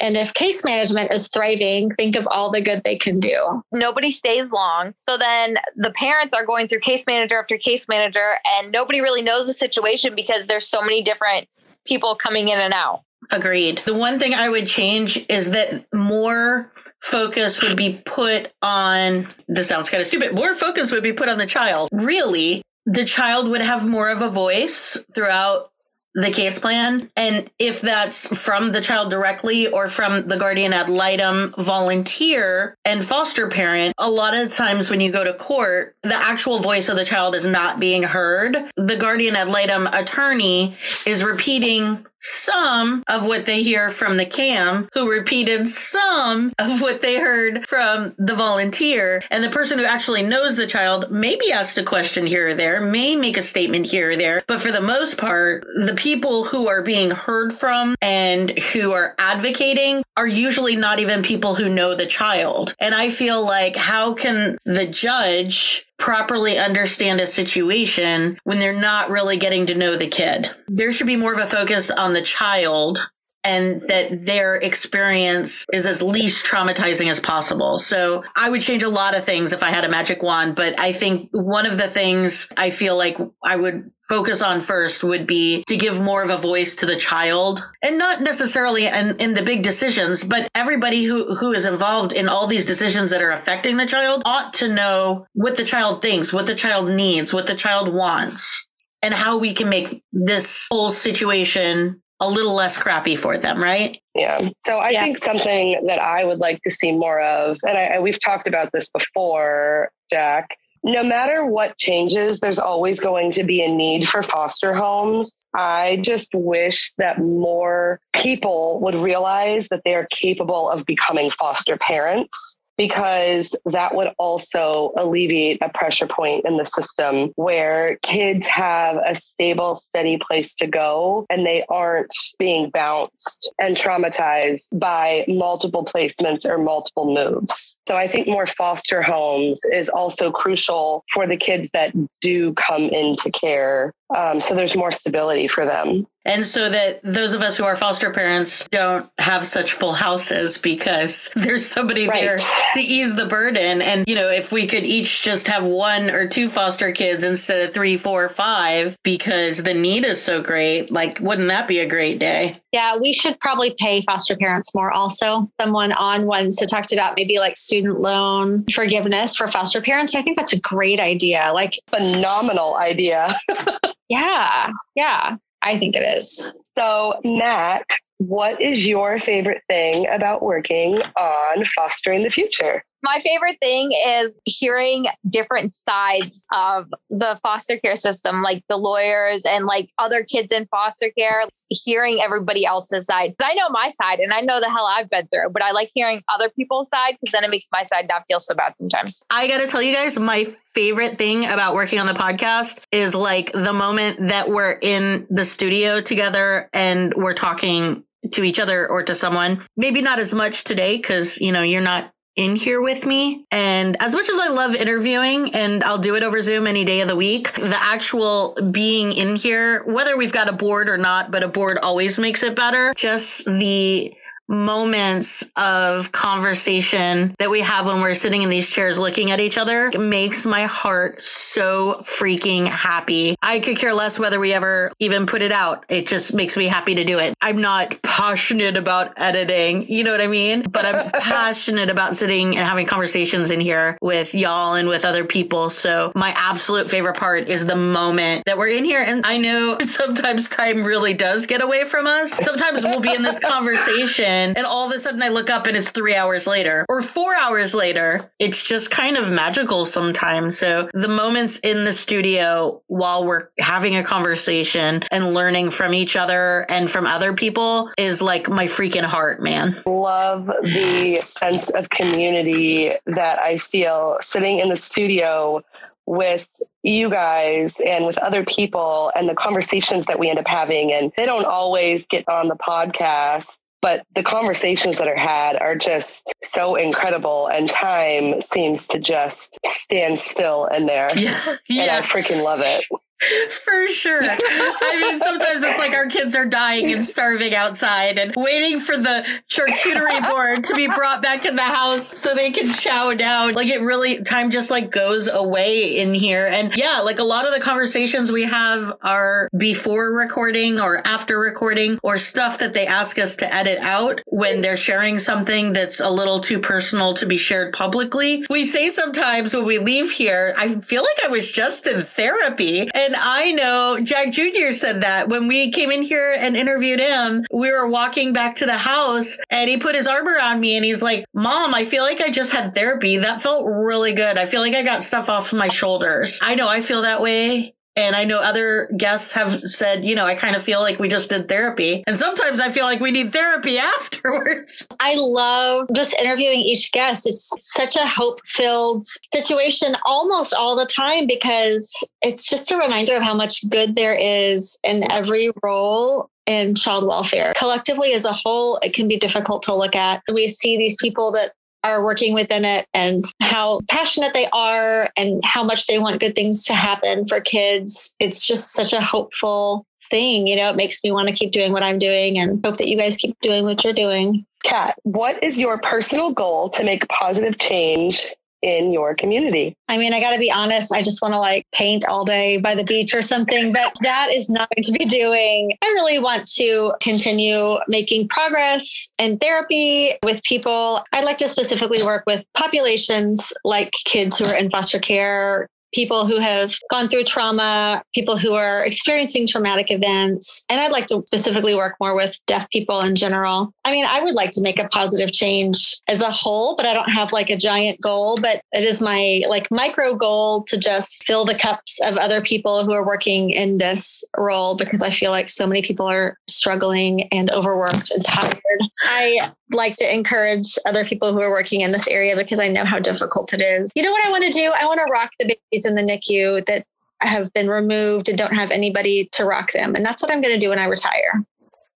And 0.00 0.16
if 0.16 0.32
case 0.32 0.64
management 0.64 1.12
is 1.12 1.28
thriving, 1.28 1.90
think 1.90 2.16
of 2.16 2.26
all 2.30 2.50
the 2.50 2.60
good 2.60 2.84
they 2.84 2.96
can 2.96 3.18
do. 3.18 3.62
Nobody 3.72 4.12
stays 4.12 4.52
long. 4.52 4.94
So 5.08 5.18
then 5.18 5.58
the 5.76 5.90
parents 5.90 6.34
are 6.34 6.46
going 6.46 6.68
through 6.68 6.80
case 6.80 7.04
manager 7.06 7.38
after 7.38 7.58
case 7.58 7.88
manager, 7.88 8.36
and 8.44 8.70
nobody 8.70 9.00
really 9.00 9.22
knows 9.22 9.46
the 9.46 9.54
situation 9.54 10.14
because 10.14 10.46
there's 10.46 10.68
so 10.68 10.80
many 10.80 11.02
different 11.02 11.48
people 11.84 12.14
coming 12.14 12.48
in 12.48 12.60
and 12.60 12.72
out. 12.72 13.02
Agreed. 13.32 13.78
The 13.78 13.94
one 13.94 14.18
thing 14.18 14.34
I 14.34 14.48
would 14.48 14.68
change 14.68 15.24
is 15.28 15.50
that 15.50 15.84
more 15.92 16.72
focus 17.02 17.62
would 17.62 17.76
be 17.76 18.00
put 18.04 18.52
on 18.62 19.26
this 19.46 19.68
sounds 19.68 19.88
kind 19.88 20.00
of 20.00 20.06
stupid 20.06 20.34
more 20.34 20.54
focus 20.54 20.90
would 20.92 21.02
be 21.02 21.12
put 21.12 21.28
on 21.28 21.38
the 21.38 21.46
child 21.46 21.88
really 21.92 22.62
the 22.86 23.04
child 23.04 23.48
would 23.48 23.60
have 23.60 23.86
more 23.86 24.08
of 24.08 24.22
a 24.22 24.30
voice 24.30 24.96
throughout 25.14 25.70
the 26.14 26.30
case 26.30 26.58
plan. 26.58 27.10
And 27.16 27.48
if 27.58 27.80
that's 27.80 28.26
from 28.36 28.72
the 28.72 28.80
child 28.80 29.10
directly 29.10 29.68
or 29.68 29.88
from 29.88 30.26
the 30.26 30.36
guardian 30.36 30.72
ad 30.72 30.88
litem 30.88 31.54
volunteer 31.56 32.74
and 32.84 33.04
foster 33.04 33.48
parent, 33.48 33.94
a 33.98 34.10
lot 34.10 34.36
of 34.36 34.52
times 34.52 34.90
when 34.90 35.00
you 35.00 35.12
go 35.12 35.22
to 35.22 35.34
court, 35.34 35.94
the 36.08 36.16
actual 36.16 36.58
voice 36.58 36.88
of 36.88 36.96
the 36.96 37.04
child 37.04 37.34
is 37.34 37.46
not 37.46 37.80
being 37.80 38.02
heard. 38.02 38.56
The 38.76 38.96
guardian 38.96 39.36
ad 39.36 39.48
litem 39.48 39.86
attorney 39.86 40.76
is 41.06 41.24
repeating 41.24 42.04
some 42.20 43.04
of 43.08 43.26
what 43.26 43.46
they 43.46 43.62
hear 43.62 43.90
from 43.90 44.16
the 44.16 44.26
CAM, 44.26 44.88
who 44.92 45.10
repeated 45.10 45.68
some 45.68 46.52
of 46.58 46.80
what 46.80 47.00
they 47.00 47.20
heard 47.20 47.66
from 47.66 48.14
the 48.18 48.34
volunteer. 48.34 49.22
And 49.30 49.42
the 49.44 49.50
person 49.50 49.78
who 49.78 49.84
actually 49.84 50.22
knows 50.22 50.56
the 50.56 50.66
child 50.66 51.10
may 51.10 51.36
be 51.36 51.52
asked 51.52 51.78
a 51.78 51.84
question 51.84 52.26
here 52.26 52.48
or 52.48 52.54
there, 52.54 52.84
may 52.84 53.16
make 53.16 53.36
a 53.36 53.42
statement 53.42 53.86
here 53.86 54.12
or 54.12 54.16
there. 54.16 54.42
But 54.46 54.60
for 54.60 54.72
the 54.72 54.80
most 54.80 55.18
part, 55.18 55.64
the 55.84 55.94
people 55.96 56.44
who 56.44 56.68
are 56.68 56.82
being 56.82 57.10
heard 57.10 57.52
from 57.52 57.94
and 58.02 58.58
who 58.58 58.92
are 58.92 59.14
advocating 59.18 60.02
are 60.16 60.28
usually 60.28 60.76
not 60.76 60.98
even 60.98 61.22
people 61.22 61.54
who 61.54 61.72
know 61.72 61.94
the 61.94 62.06
child. 62.06 62.74
And 62.80 62.94
I 62.94 63.10
feel 63.10 63.44
like, 63.44 63.76
how 63.76 64.14
can 64.14 64.56
the 64.64 64.86
judge 64.86 65.86
properly 65.98 66.58
understand 66.58 67.20
a 67.20 67.26
situation 67.26 68.38
when 68.44 68.58
they're 68.58 68.80
not 68.80 69.10
really 69.10 69.36
getting 69.36 69.66
to 69.66 69.74
know 69.74 69.96
the 69.96 70.08
kid. 70.08 70.50
There 70.68 70.92
should 70.92 71.06
be 71.06 71.16
more 71.16 71.34
of 71.34 71.40
a 71.40 71.46
focus 71.46 71.90
on 71.90 72.12
the 72.12 72.22
child 72.22 73.10
and 73.48 73.80
that 73.88 74.26
their 74.26 74.56
experience 74.56 75.64
is 75.72 75.86
as 75.86 76.02
least 76.02 76.44
traumatizing 76.44 77.10
as 77.10 77.18
possible. 77.18 77.78
So 77.78 78.22
I 78.36 78.50
would 78.50 78.60
change 78.60 78.82
a 78.82 78.90
lot 78.90 79.16
of 79.16 79.24
things 79.24 79.54
if 79.54 79.62
I 79.62 79.70
had 79.70 79.84
a 79.84 79.88
magic 79.88 80.22
wand, 80.22 80.54
but 80.54 80.78
I 80.78 80.92
think 80.92 81.30
one 81.32 81.64
of 81.64 81.78
the 81.78 81.88
things 81.88 82.50
I 82.58 82.68
feel 82.68 82.98
like 82.98 83.16
I 83.42 83.56
would 83.56 83.90
focus 84.06 84.42
on 84.42 84.60
first 84.60 85.02
would 85.02 85.26
be 85.26 85.64
to 85.66 85.78
give 85.78 85.98
more 85.98 86.22
of 86.22 86.28
a 86.28 86.36
voice 86.36 86.76
to 86.76 86.86
the 86.86 86.96
child 86.96 87.66
and 87.82 87.96
not 87.96 88.20
necessarily 88.20 88.86
in, 88.86 89.16
in 89.16 89.32
the 89.32 89.42
big 89.42 89.62
decisions, 89.62 90.24
but 90.24 90.48
everybody 90.54 91.04
who, 91.04 91.34
who 91.36 91.52
is 91.52 91.64
involved 91.64 92.12
in 92.12 92.28
all 92.28 92.46
these 92.46 92.66
decisions 92.66 93.10
that 93.10 93.22
are 93.22 93.30
affecting 93.30 93.78
the 93.78 93.86
child 93.86 94.22
ought 94.26 94.52
to 94.54 94.68
know 94.68 95.26
what 95.32 95.56
the 95.56 95.64
child 95.64 96.02
thinks, 96.02 96.34
what 96.34 96.46
the 96.46 96.54
child 96.54 96.90
needs, 96.90 97.32
what 97.32 97.46
the 97.46 97.54
child 97.54 97.94
wants 97.94 98.68
and 99.02 99.14
how 99.14 99.38
we 99.38 99.54
can 99.54 99.70
make 99.70 100.02
this 100.12 100.66
whole 100.70 100.90
situation 100.90 102.02
a 102.20 102.28
little 102.28 102.54
less 102.54 102.76
crappy 102.76 103.16
for 103.16 103.38
them, 103.38 103.62
right? 103.62 103.98
Yeah. 104.14 104.50
So 104.66 104.78
I 104.78 104.90
yeah. 104.90 105.02
think 105.04 105.18
something 105.18 105.86
that 105.86 106.00
I 106.00 106.24
would 106.24 106.38
like 106.38 106.60
to 106.62 106.70
see 106.70 106.92
more 106.92 107.20
of, 107.20 107.58
and 107.62 107.78
I, 107.78 107.98
we've 108.00 108.18
talked 108.18 108.48
about 108.48 108.72
this 108.72 108.88
before, 108.88 109.90
Jack. 110.10 110.48
No 110.84 111.02
matter 111.02 111.44
what 111.44 111.76
changes, 111.76 112.38
there's 112.38 112.58
always 112.58 113.00
going 113.00 113.32
to 113.32 113.42
be 113.42 113.62
a 113.62 113.68
need 113.68 114.08
for 114.08 114.22
foster 114.22 114.74
homes. 114.74 115.44
I 115.54 115.98
just 116.02 116.30
wish 116.34 116.92
that 116.98 117.20
more 117.20 118.00
people 118.14 118.78
would 118.80 118.94
realize 118.94 119.66
that 119.68 119.82
they 119.84 119.94
are 119.94 120.06
capable 120.10 120.70
of 120.70 120.86
becoming 120.86 121.30
foster 121.32 121.76
parents 121.78 122.57
because 122.78 123.54
that 123.66 123.94
would 123.94 124.08
also 124.18 124.92
alleviate 124.96 125.58
a 125.60 125.68
pressure 125.68 126.06
point 126.06 126.46
in 126.46 126.56
the 126.56 126.64
system 126.64 127.32
where 127.34 127.98
kids 128.02 128.46
have 128.46 128.96
a 129.04 129.14
stable, 129.14 129.76
steady 129.76 130.16
place 130.16 130.54
to 130.54 130.66
go 130.66 131.26
and 131.28 131.44
they 131.44 131.64
aren't 131.68 132.16
being 132.38 132.70
bounced 132.70 133.52
and 133.58 133.76
traumatized 133.76 134.78
by 134.78 135.24
multiple 135.26 135.84
placements 135.84 136.46
or 136.46 136.56
multiple 136.56 137.12
moves. 137.12 137.78
So 137.88 137.96
I 137.96 138.06
think 138.06 138.28
more 138.28 138.46
foster 138.46 139.02
homes 139.02 139.60
is 139.72 139.88
also 139.88 140.30
crucial 140.30 141.04
for 141.12 141.26
the 141.26 141.36
kids 141.36 141.70
that 141.72 141.92
do 142.20 142.54
come 142.54 142.84
into 142.84 143.30
care. 143.30 143.92
Um, 144.14 144.40
so 144.40 144.54
there's 144.54 144.74
more 144.74 144.92
stability 144.92 145.48
for 145.48 145.66
them. 145.66 146.06
And 146.24 146.46
so 146.46 146.68
that 146.68 147.00
those 147.02 147.32
of 147.32 147.40
us 147.40 147.56
who 147.56 147.64
are 147.64 147.76
foster 147.76 148.10
parents 148.10 148.68
don't 148.68 149.10
have 149.18 149.46
such 149.46 149.72
full 149.72 149.92
houses 149.92 150.58
because 150.58 151.30
there's 151.36 151.66
somebody 151.66 152.06
right. 152.06 152.20
there 152.20 152.38
to 152.74 152.80
ease 152.80 153.16
the 153.16 153.26
burden. 153.26 153.80
And, 153.80 154.06
you 154.06 154.14
know, 154.14 154.28
if 154.30 154.52
we 154.52 154.66
could 154.66 154.84
each 154.84 155.22
just 155.22 155.48
have 155.48 155.64
one 155.64 156.10
or 156.10 156.28
two 156.28 156.48
foster 156.48 156.92
kids 156.92 157.24
instead 157.24 157.66
of 157.66 157.74
three, 157.74 157.96
four, 157.96 158.28
five 158.28 158.96
because 159.02 159.62
the 159.62 159.74
need 159.74 160.04
is 160.04 160.22
so 160.22 160.42
great, 160.42 160.90
like, 160.90 161.18
wouldn't 161.20 161.48
that 161.48 161.66
be 161.66 161.80
a 161.80 161.88
great 161.88 162.18
day? 162.18 162.56
Yeah, 162.72 162.96
we 162.98 163.12
should 163.12 163.40
probably 163.40 163.74
pay 163.78 164.02
foster 164.02 164.36
parents 164.36 164.74
more 164.74 164.90
also. 164.90 165.50
Someone 165.60 165.92
on 165.92 166.26
ones 166.26 166.56
to 166.56 166.66
talked 166.66 166.92
about 166.92 167.14
maybe 167.16 167.38
like 167.38 167.56
student 167.56 168.00
loan 168.00 168.66
forgiveness 168.72 169.36
for 169.36 169.50
foster 169.50 169.80
parents. 169.80 170.14
I 170.14 170.22
think 170.22 170.36
that's 170.36 170.52
a 170.52 170.60
great 170.60 171.00
idea. 171.00 171.50
Like, 171.54 171.80
phenomenal 171.88 172.76
idea. 172.76 173.34
yeah. 174.08 174.70
Yeah. 174.94 175.36
I 175.62 175.78
think 175.78 175.96
it 175.96 176.02
is. 176.18 176.52
So, 176.76 177.14
Mac, 177.24 177.84
what 178.18 178.60
is 178.60 178.86
your 178.86 179.18
favorite 179.18 179.62
thing 179.68 180.06
about 180.08 180.42
working 180.42 181.00
on 181.16 181.64
fostering 181.74 182.22
the 182.22 182.30
future? 182.30 182.84
My 183.02 183.20
favorite 183.20 183.58
thing 183.60 183.92
is 183.92 184.38
hearing 184.44 185.06
different 185.28 185.72
sides 185.72 186.44
of 186.52 186.86
the 187.10 187.38
foster 187.42 187.78
care 187.78 187.96
system, 187.96 188.42
like 188.42 188.64
the 188.68 188.76
lawyers 188.76 189.44
and 189.44 189.66
like 189.66 189.90
other 189.98 190.24
kids 190.24 190.52
in 190.52 190.66
foster 190.66 191.10
care, 191.16 191.44
hearing 191.68 192.20
everybody 192.22 192.66
else's 192.66 193.06
side. 193.06 193.34
I 193.42 193.54
know 193.54 193.68
my 193.70 193.88
side 193.88 194.18
and 194.18 194.32
I 194.32 194.40
know 194.40 194.60
the 194.60 194.70
hell 194.70 194.86
I've 194.86 195.08
been 195.08 195.28
through, 195.28 195.50
but 195.50 195.62
I 195.62 195.70
like 195.72 195.90
hearing 195.94 196.22
other 196.34 196.48
people's 196.50 196.88
side 196.88 197.16
because 197.20 197.32
then 197.32 197.44
it 197.44 197.50
makes 197.50 197.66
my 197.72 197.82
side 197.82 198.06
not 198.08 198.24
feel 198.26 198.40
so 198.40 198.54
bad 198.54 198.76
sometimes. 198.76 199.22
I 199.30 199.48
got 199.48 199.60
to 199.60 199.68
tell 199.68 199.82
you 199.82 199.94
guys, 199.94 200.18
my 200.18 200.44
favorite 200.74 201.16
thing 201.16 201.44
about 201.44 201.74
working 201.74 202.00
on 202.00 202.06
the 202.06 202.14
podcast 202.14 202.82
is 202.92 203.14
like 203.14 203.52
the 203.52 203.72
moment 203.72 204.28
that 204.28 204.48
we're 204.48 204.78
in 204.80 205.26
the 205.30 205.44
studio 205.44 206.00
together 206.00 206.68
and 206.72 207.14
we're 207.14 207.34
talking 207.34 208.04
to 208.32 208.42
each 208.42 208.58
other 208.58 208.86
or 208.88 209.02
to 209.02 209.14
someone. 209.14 209.62
Maybe 209.76 210.02
not 210.02 210.18
as 210.18 210.34
much 210.34 210.64
today 210.64 210.96
because, 210.96 211.40
you 211.40 211.52
know, 211.52 211.62
you're 211.62 211.80
not 211.80 212.12
in 212.38 212.54
here 212.54 212.80
with 212.80 213.04
me. 213.04 213.44
And 213.50 213.96
as 214.00 214.14
much 214.14 214.28
as 214.30 214.38
I 214.40 214.48
love 214.48 214.76
interviewing 214.76 215.54
and 215.54 215.82
I'll 215.82 215.98
do 215.98 216.14
it 216.14 216.22
over 216.22 216.40
Zoom 216.40 216.68
any 216.68 216.84
day 216.84 217.00
of 217.00 217.08
the 217.08 217.16
week, 217.16 217.52
the 217.54 217.76
actual 217.78 218.56
being 218.70 219.12
in 219.12 219.34
here, 219.34 219.82
whether 219.84 220.16
we've 220.16 220.32
got 220.32 220.48
a 220.48 220.52
board 220.52 220.88
or 220.88 220.96
not, 220.96 221.32
but 221.32 221.42
a 221.42 221.48
board 221.48 221.78
always 221.82 222.16
makes 222.16 222.44
it 222.44 222.54
better. 222.54 222.94
Just 222.94 223.44
the 223.44 224.14
moments 224.48 225.44
of 225.56 226.10
conversation 226.12 227.34
that 227.38 227.50
we 227.50 227.60
have 227.60 227.86
when 227.86 228.00
we're 228.00 228.14
sitting 228.14 228.42
in 228.42 228.50
these 228.50 228.70
chairs 228.70 228.98
looking 228.98 229.30
at 229.30 229.40
each 229.40 229.58
other 229.58 229.90
it 229.92 230.00
makes 230.00 230.46
my 230.46 230.62
heart 230.62 231.22
so 231.22 232.02
freaking 232.04 232.66
happy. 232.66 233.36
I 233.42 233.60
could 233.60 233.76
care 233.76 233.92
less 233.92 234.18
whether 234.18 234.40
we 234.40 234.52
ever 234.52 234.90
even 234.98 235.26
put 235.26 235.42
it 235.42 235.52
out. 235.52 235.84
It 235.88 236.06
just 236.06 236.34
makes 236.34 236.56
me 236.56 236.66
happy 236.66 236.94
to 236.96 237.04
do 237.04 237.18
it. 237.18 237.34
I'm 237.40 237.60
not 237.60 238.00
passionate 238.02 238.76
about 238.76 239.12
editing, 239.16 239.88
you 239.88 240.04
know 240.04 240.12
what 240.12 240.20
I 240.20 240.26
mean? 240.26 240.62
But 240.62 240.86
I'm 240.86 241.10
passionate 241.20 241.90
about 241.90 242.14
sitting 242.14 242.56
and 242.56 242.66
having 242.66 242.86
conversations 242.86 243.50
in 243.50 243.60
here 243.60 243.98
with 244.00 244.34
y'all 244.34 244.74
and 244.74 244.88
with 244.88 245.04
other 245.04 245.24
people. 245.24 245.70
So 245.70 246.12
my 246.14 246.32
absolute 246.36 246.88
favorite 246.88 247.16
part 247.16 247.48
is 247.48 247.66
the 247.66 247.76
moment 247.76 248.44
that 248.46 248.56
we're 248.58 248.68
in 248.68 248.84
here. 248.84 249.02
And 249.04 249.24
I 249.26 249.38
know 249.38 249.78
sometimes 249.80 250.48
time 250.48 250.84
really 250.84 251.14
does 251.14 251.46
get 251.46 251.62
away 251.62 251.84
from 251.84 252.06
us. 252.06 252.32
Sometimes 252.32 252.84
we'll 252.84 253.00
be 253.00 253.14
in 253.14 253.22
this 253.22 253.38
conversation 253.44 254.37
and 254.56 254.66
all 254.66 254.88
of 254.88 254.94
a 254.94 254.98
sudden 254.98 255.22
I 255.22 255.28
look 255.28 255.50
up 255.50 255.66
and 255.66 255.76
it's 255.76 255.90
three 255.90 256.14
hours 256.14 256.46
later 256.46 256.84
or 256.88 257.02
four 257.02 257.34
hours 257.34 257.74
later. 257.74 258.30
It's 258.38 258.62
just 258.62 258.90
kind 258.90 259.16
of 259.16 259.30
magical 259.30 259.84
sometimes. 259.84 260.58
So 260.58 260.88
the 260.92 261.08
moments 261.08 261.58
in 261.58 261.84
the 261.84 261.92
studio 261.92 262.82
while 262.86 263.24
we're 263.24 263.48
having 263.58 263.96
a 263.96 264.02
conversation 264.02 265.02
and 265.10 265.34
learning 265.34 265.70
from 265.70 265.94
each 265.94 266.16
other 266.16 266.66
and 266.68 266.90
from 266.90 267.06
other 267.06 267.32
people 267.32 267.90
is 267.98 268.22
like 268.22 268.48
my 268.48 268.66
freaking 268.66 269.04
heart, 269.04 269.42
man. 269.42 269.74
Love 269.86 270.46
the 270.62 271.18
sense 271.20 271.70
of 271.70 271.90
community 271.90 272.92
that 273.06 273.38
I 273.38 273.58
feel 273.58 274.18
sitting 274.20 274.58
in 274.58 274.68
the 274.68 274.76
studio 274.76 275.62
with 276.06 276.48
you 276.82 277.10
guys 277.10 277.76
and 277.84 278.06
with 278.06 278.16
other 278.18 278.44
people 278.44 279.12
and 279.14 279.28
the 279.28 279.34
conversations 279.34 280.06
that 280.06 280.18
we 280.18 280.30
end 280.30 280.38
up 280.38 280.46
having. 280.46 280.92
And 280.92 281.12
they 281.16 281.26
don't 281.26 281.44
always 281.44 282.06
get 282.06 282.26
on 282.28 282.48
the 282.48 282.56
podcast 282.56 283.58
but 283.80 284.04
the 284.14 284.22
conversations 284.22 284.98
that 284.98 285.08
are 285.08 285.16
had 285.16 285.56
are 285.56 285.76
just 285.76 286.32
so 286.42 286.76
incredible 286.76 287.46
and 287.46 287.70
time 287.70 288.40
seems 288.40 288.86
to 288.88 288.98
just 288.98 289.58
stand 289.66 290.20
still 290.20 290.66
in 290.66 290.86
there. 290.86 291.08
Yeah, 291.16 291.40
yeah. 291.68 291.82
and 291.82 291.90
i 291.90 292.00
freaking 292.06 292.42
love 292.42 292.60
it 292.62 292.84
For 293.50 293.88
sure. 293.88 294.22
I 294.22 295.00
mean, 295.00 295.18
sometimes 295.18 295.64
it's 295.64 295.78
like 295.78 295.92
our 295.92 296.06
kids 296.06 296.36
are 296.36 296.46
dying 296.46 296.92
and 296.92 297.02
starving 297.02 297.52
outside 297.52 298.16
and 298.16 298.32
waiting 298.36 298.78
for 298.78 298.96
the 298.96 299.26
charcuterie 299.48 300.30
board 300.30 300.62
to 300.64 300.74
be 300.74 300.86
brought 300.86 301.20
back 301.20 301.44
in 301.44 301.56
the 301.56 301.62
house 301.62 302.16
so 302.18 302.34
they 302.34 302.52
can 302.52 302.72
chow 302.72 303.14
down. 303.14 303.54
Like 303.54 303.66
it 303.68 303.82
really, 303.82 304.22
time 304.22 304.50
just 304.50 304.70
like 304.70 304.92
goes 304.92 305.26
away 305.26 305.98
in 305.98 306.14
here. 306.14 306.46
And 306.48 306.76
yeah, 306.76 307.00
like 307.04 307.18
a 307.18 307.24
lot 307.24 307.44
of 307.46 307.52
the 307.52 307.60
conversations 307.60 308.30
we 308.30 308.44
have 308.44 308.96
are 309.02 309.48
before 309.56 310.12
recording 310.12 310.78
or 310.80 311.04
after 311.04 311.40
recording 311.40 311.98
or 312.04 312.18
stuff 312.18 312.58
that 312.58 312.72
they 312.72 312.86
ask 312.86 313.18
us 313.18 313.34
to 313.36 313.52
edit 313.52 313.78
out 313.78 314.20
when 314.26 314.60
they're 314.60 314.76
sharing 314.76 315.18
something 315.18 315.72
that's 315.72 315.98
a 315.98 316.10
little 316.10 316.38
too 316.38 316.60
personal 316.60 317.14
to 317.14 317.26
be 317.26 317.36
shared 317.36 317.72
publicly. 317.72 318.44
We 318.48 318.62
say 318.62 318.90
sometimes 318.90 319.54
when 319.54 319.66
we 319.66 319.78
leave 319.78 320.12
here, 320.12 320.54
I 320.56 320.68
feel 320.68 321.02
like 321.02 321.26
I 321.26 321.28
was 321.32 321.50
just 321.50 321.86
in 321.88 322.02
therapy. 322.02 322.88
And 322.94 323.07
and 323.08 323.16
I 323.18 323.52
know 323.52 323.98
Jack 324.02 324.32
Jr. 324.32 324.70
said 324.70 325.00
that 325.00 325.30
when 325.30 325.48
we 325.48 325.70
came 325.70 325.90
in 325.90 326.02
here 326.02 326.34
and 326.38 326.54
interviewed 326.54 327.00
him, 327.00 327.42
we 327.50 327.72
were 327.72 327.88
walking 327.88 328.34
back 328.34 328.56
to 328.56 328.66
the 328.66 328.76
house 328.76 329.38
and 329.48 329.70
he 329.70 329.78
put 329.78 329.94
his 329.94 330.06
arm 330.06 330.28
around 330.28 330.60
me 330.60 330.76
and 330.76 330.84
he's 330.84 331.02
like, 331.02 331.24
Mom, 331.32 331.74
I 331.74 331.86
feel 331.86 332.02
like 332.02 332.20
I 332.20 332.30
just 332.30 332.52
had 332.52 332.74
therapy. 332.74 333.16
That 333.16 333.40
felt 333.40 333.66
really 333.66 334.12
good. 334.12 334.36
I 334.36 334.44
feel 334.44 334.60
like 334.60 334.74
I 334.74 334.82
got 334.82 335.02
stuff 335.02 335.30
off 335.30 335.54
my 335.54 335.68
shoulders. 335.68 336.38
I 336.42 336.54
know 336.54 336.68
I 336.68 336.82
feel 336.82 337.00
that 337.00 337.22
way. 337.22 337.74
And 337.98 338.14
I 338.14 338.22
know 338.22 338.38
other 338.38 338.88
guests 338.96 339.32
have 339.32 339.50
said, 339.50 340.04
you 340.04 340.14
know, 340.14 340.24
I 340.24 340.36
kind 340.36 340.54
of 340.54 340.62
feel 340.62 340.78
like 340.78 341.00
we 341.00 341.08
just 341.08 341.30
did 341.30 341.48
therapy. 341.48 342.04
And 342.06 342.16
sometimes 342.16 342.60
I 342.60 342.70
feel 342.70 342.84
like 342.84 343.00
we 343.00 343.10
need 343.10 343.32
therapy 343.32 343.76
afterwards. 343.96 344.86
I 345.00 345.16
love 345.16 345.88
just 345.92 346.14
interviewing 346.14 346.60
each 346.60 346.92
guest. 346.92 347.26
It's 347.26 347.50
such 347.58 347.96
a 347.96 348.06
hope 348.06 348.40
filled 348.46 349.04
situation 349.34 349.96
almost 350.04 350.54
all 350.54 350.76
the 350.76 350.86
time 350.86 351.26
because 351.26 351.92
it's 352.22 352.48
just 352.48 352.70
a 352.70 352.78
reminder 352.78 353.16
of 353.16 353.24
how 353.24 353.34
much 353.34 353.68
good 353.68 353.96
there 353.96 354.14
is 354.14 354.78
in 354.84 355.10
every 355.10 355.50
role 355.60 356.30
in 356.46 356.76
child 356.76 357.04
welfare. 357.04 357.52
Collectively, 357.58 358.12
as 358.12 358.24
a 358.24 358.32
whole, 358.32 358.78
it 358.80 358.94
can 358.94 359.08
be 359.08 359.18
difficult 359.18 359.62
to 359.62 359.74
look 359.74 359.96
at. 359.96 360.22
We 360.32 360.46
see 360.46 360.78
these 360.78 360.96
people 360.96 361.32
that 361.32 361.52
are 361.84 362.04
working 362.04 362.34
within 362.34 362.64
it 362.64 362.86
and 362.94 363.24
how 363.40 363.80
passionate 363.88 364.34
they 364.34 364.48
are 364.52 365.10
and 365.16 365.44
how 365.44 365.62
much 365.62 365.86
they 365.86 365.98
want 365.98 366.20
good 366.20 366.34
things 366.34 366.64
to 366.64 366.74
happen 366.74 367.26
for 367.26 367.40
kids. 367.40 368.16
It's 368.18 368.46
just 368.46 368.72
such 368.72 368.92
a 368.92 369.00
hopeful 369.00 369.86
thing. 370.10 370.46
You 370.46 370.56
know, 370.56 370.70
it 370.70 370.76
makes 370.76 371.02
me 371.04 371.12
want 371.12 371.28
to 371.28 371.34
keep 371.34 371.52
doing 371.52 371.72
what 371.72 371.82
I'm 371.82 371.98
doing 371.98 372.38
and 372.38 372.64
hope 372.64 372.76
that 372.78 372.88
you 372.88 372.96
guys 372.96 373.16
keep 373.16 373.38
doing 373.40 373.64
what 373.64 373.84
you're 373.84 373.92
doing. 373.92 374.44
Kat, 374.64 374.94
what 375.04 375.42
is 375.42 375.60
your 375.60 375.78
personal 375.78 376.32
goal 376.32 376.70
to 376.70 376.84
make 376.84 377.06
positive 377.08 377.58
change 377.58 378.26
in 378.62 378.92
your 378.92 379.14
community? 379.14 379.76
I 379.88 379.98
mean, 379.98 380.12
I 380.12 380.20
got 380.20 380.32
to 380.32 380.38
be 380.38 380.50
honest. 380.50 380.92
I 380.92 381.02
just 381.02 381.22
want 381.22 381.34
to 381.34 381.40
like 381.40 381.66
paint 381.72 382.04
all 382.06 382.24
day 382.24 382.58
by 382.58 382.74
the 382.74 382.84
beach 382.84 383.14
or 383.14 383.22
something, 383.22 383.72
but 383.72 383.96
that 384.02 384.30
is 384.32 384.50
not 384.50 384.68
going 384.74 384.84
to 384.84 384.92
be 384.92 385.04
doing. 385.04 385.72
I 385.82 385.86
really 385.86 386.18
want 386.18 386.50
to 386.56 386.92
continue 387.00 387.78
making 387.88 388.28
progress 388.28 389.12
in 389.18 389.38
therapy 389.38 390.12
with 390.24 390.42
people. 390.42 391.04
I'd 391.12 391.24
like 391.24 391.38
to 391.38 391.48
specifically 391.48 392.02
work 392.02 392.24
with 392.26 392.44
populations 392.56 393.52
like 393.64 393.92
kids 394.04 394.38
who 394.38 394.46
are 394.46 394.56
in 394.56 394.70
foster 394.70 394.98
care, 394.98 395.68
people 395.92 396.26
who 396.26 396.38
have 396.38 396.76
gone 396.90 397.08
through 397.08 397.24
trauma, 397.24 398.02
people 398.14 398.36
who 398.36 398.54
are 398.54 398.84
experiencing 398.84 399.46
traumatic 399.46 399.90
events, 399.90 400.64
And 400.68 400.80
I'd 400.80 400.92
like 400.92 401.06
to 401.06 401.22
specifically 401.26 401.74
work 401.74 401.96
more 402.00 402.14
with 402.14 402.38
deaf 402.46 402.68
people 402.70 403.00
in 403.00 403.14
general. 403.14 403.72
I 403.84 403.90
mean, 403.90 404.04
I 404.06 404.22
would 404.22 404.34
like 404.34 404.50
to 404.52 404.60
make 404.60 404.78
a 404.78 404.88
positive 404.88 405.32
change 405.32 405.96
as 406.08 406.20
a 406.20 406.30
whole, 406.30 406.76
but 406.76 406.86
I 406.86 406.94
don't 406.94 407.10
have 407.10 407.32
like 407.32 407.50
a 407.50 407.56
giant 407.56 408.00
goal, 408.00 408.38
but 408.40 408.62
it 408.72 408.84
is 408.84 409.00
my 409.00 409.42
like 409.48 409.70
micro 409.70 410.14
goal 410.14 410.64
to 410.64 410.78
just 410.78 411.24
fill 411.24 411.44
the 411.44 411.54
cups 411.54 411.98
of 412.02 412.16
other 412.16 412.40
people 412.40 412.84
who 412.84 412.92
are 412.92 413.06
working 413.06 413.50
in 413.50 413.78
this 413.78 414.24
role 414.36 414.74
because 414.76 415.02
I 415.02 415.10
feel 415.10 415.30
like 415.30 415.48
so 415.48 415.66
many 415.66 415.82
people 415.82 416.08
are 416.08 416.36
struggling 416.48 417.28
and 417.28 417.50
overworked 417.50 418.10
and 418.10 418.24
tired. 418.24 418.60
I 419.04 419.52
like 419.72 419.96
to 419.96 420.12
encourage 420.12 420.78
other 420.86 421.04
people 421.04 421.32
who 421.32 421.40
are 421.42 421.50
working 421.50 421.80
in 421.82 421.92
this 421.92 422.08
area 422.08 422.36
because 422.36 422.60
I 422.60 422.68
know 422.68 422.84
how 422.84 422.98
difficult 422.98 423.52
it 423.52 423.60
is. 423.60 423.90
You 423.94 424.02
know 424.02 424.10
what 424.12 424.26
I 424.26 424.30
want 424.30 424.44
to 424.44 424.50
do? 424.50 424.72
I 424.78 424.86
want 424.86 424.98
to 424.98 425.06
rock 425.12 425.30
the 425.38 425.46
babies 425.46 425.84
in 425.84 425.94
the 425.94 426.02
NICU 426.02 426.64
that 426.66 426.84
have 427.22 427.52
been 427.52 427.68
removed 427.68 428.28
and 428.28 428.38
don't 428.38 428.54
have 428.54 428.70
anybody 428.70 429.28
to 429.32 429.44
rock 429.44 429.72
them. 429.72 429.94
And 429.94 430.04
that's 430.04 430.22
what 430.22 430.30
I'm 430.32 430.40
going 430.40 430.54
to 430.54 430.60
do 430.60 430.70
when 430.70 430.78
I 430.78 430.84
retire. 430.86 431.44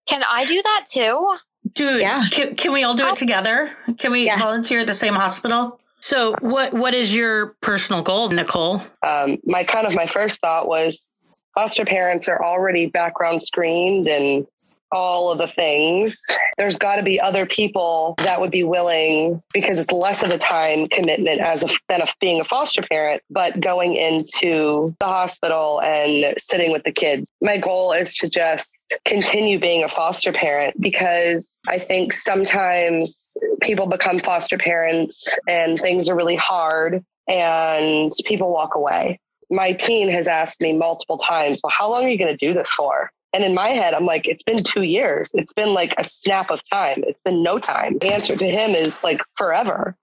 Can 0.07 0.23
I 0.29 0.45
do 0.45 0.61
that 0.63 0.85
too? 0.91 1.37
Dude, 1.75 2.01
Yeah. 2.03 2.25
can, 2.31 2.57
can 2.57 2.73
we 2.73 2.83
all 2.83 2.95
do 2.95 3.05
Oh. 3.07 3.11
it 3.13 3.17
together? 3.17 3.71
Can 3.99 4.11
we 4.13 4.25
Yes. 4.25 4.41
volunteer 4.41 4.81
at 4.81 4.87
the 4.89 4.95
same 4.95 5.15
hospital? 5.15 5.79
So 6.01 6.35
what 6.41 6.73
what 6.75 6.95
is 6.95 7.15
your 7.15 7.55
personal 7.61 8.03
goal, 8.03 8.29
Nicole? 8.31 8.83
um, 9.07 9.39
my 9.45 9.63
kind 9.63 9.87
of 9.87 9.95
my 9.95 10.07
first 10.07 10.41
thought 10.41 10.67
was 10.67 11.13
foster 11.55 11.85
parents 11.85 12.27
are 12.29 12.43
already 12.45 12.87
background 12.87 13.43
screened 13.45 14.09
and 14.09 14.45
all 14.93 15.31
of 15.31 15.39
the 15.39 15.49
things. 15.49 16.17
There's 16.59 16.77
got 16.77 16.97
to 16.97 17.03
be 17.03 17.21
other 17.21 17.47
people 17.47 18.15
that 18.19 18.41
would 18.41 18.51
be 18.51 18.63
willing 18.63 19.43
because 19.53 19.79
it's 19.79 19.91
less 19.91 20.23
of 20.23 20.31
a 20.31 20.39
time 20.39 20.89
commitment 20.89 21.41
as 21.41 21.65
a, 21.65 21.69
than 21.89 22.03
a, 22.03 22.07
being 22.21 22.41
a 22.41 22.45
foster 22.45 22.83
parent, 22.83 23.23
but 23.31 23.61
going 23.61 23.95
into 23.95 24.95
the 25.01 25.07
hospital 25.07 25.81
and 25.83 26.35
sitting 26.39 26.71
with 26.73 26.85
the 26.85 26.93
kids. 26.93 27.31
My 27.41 27.57
goal 27.57 27.93
is 27.93 28.15
to 28.17 28.29
just 28.29 28.99
continue 29.07 29.59
being 29.59 29.83
a 29.83 29.89
foster 29.89 30.33
parent 30.33 30.81
because 30.81 31.59
I 31.69 31.79
think 31.79 32.13
sometimes 32.13 33.37
people 33.63 33.87
become 33.87 34.21
foster 34.21 34.59
parents 34.59 35.39
and 35.49 35.81
things 35.81 36.09
are 36.09 36.15
really 36.15 36.37
hard 36.37 37.05
and 37.29 38.13
people 38.25 38.53
walk 38.53 38.75
away. 38.75 39.19
My 39.51 39.73
teen 39.73 40.09
has 40.11 40.27
asked 40.27 40.61
me 40.61 40.73
multiple 40.73 41.19
times, 41.19 41.61
well, 41.63 41.73
how 41.77 41.91
long 41.91 42.05
are 42.05 42.09
you 42.09 42.19
going 42.19 42.37
to 42.37 42.47
do 42.47 42.55
this 42.55 42.73
for? 42.73 43.11
And 43.33 43.45
in 43.45 43.55
my 43.55 43.69
head, 43.69 43.95
I'm 43.95 44.05
like, 44.05 44.29
it's 44.29 44.43
been 44.43 44.63
two 44.63 44.83
years. 44.83 45.31
It's 45.35 45.53
been 45.53 45.73
like 45.73 45.95
a 45.99 46.05
snap 46.05 46.51
of 46.51 46.61
time. 46.71 47.03
It's 47.07 47.21
been 47.23 47.43
no 47.43 47.59
time. 47.59 47.99
The 47.99 48.13
answer 48.13 48.37
to 48.37 48.45
him 48.45 48.71
is 48.71 49.03
like 49.03 49.21
forever. 49.37 49.97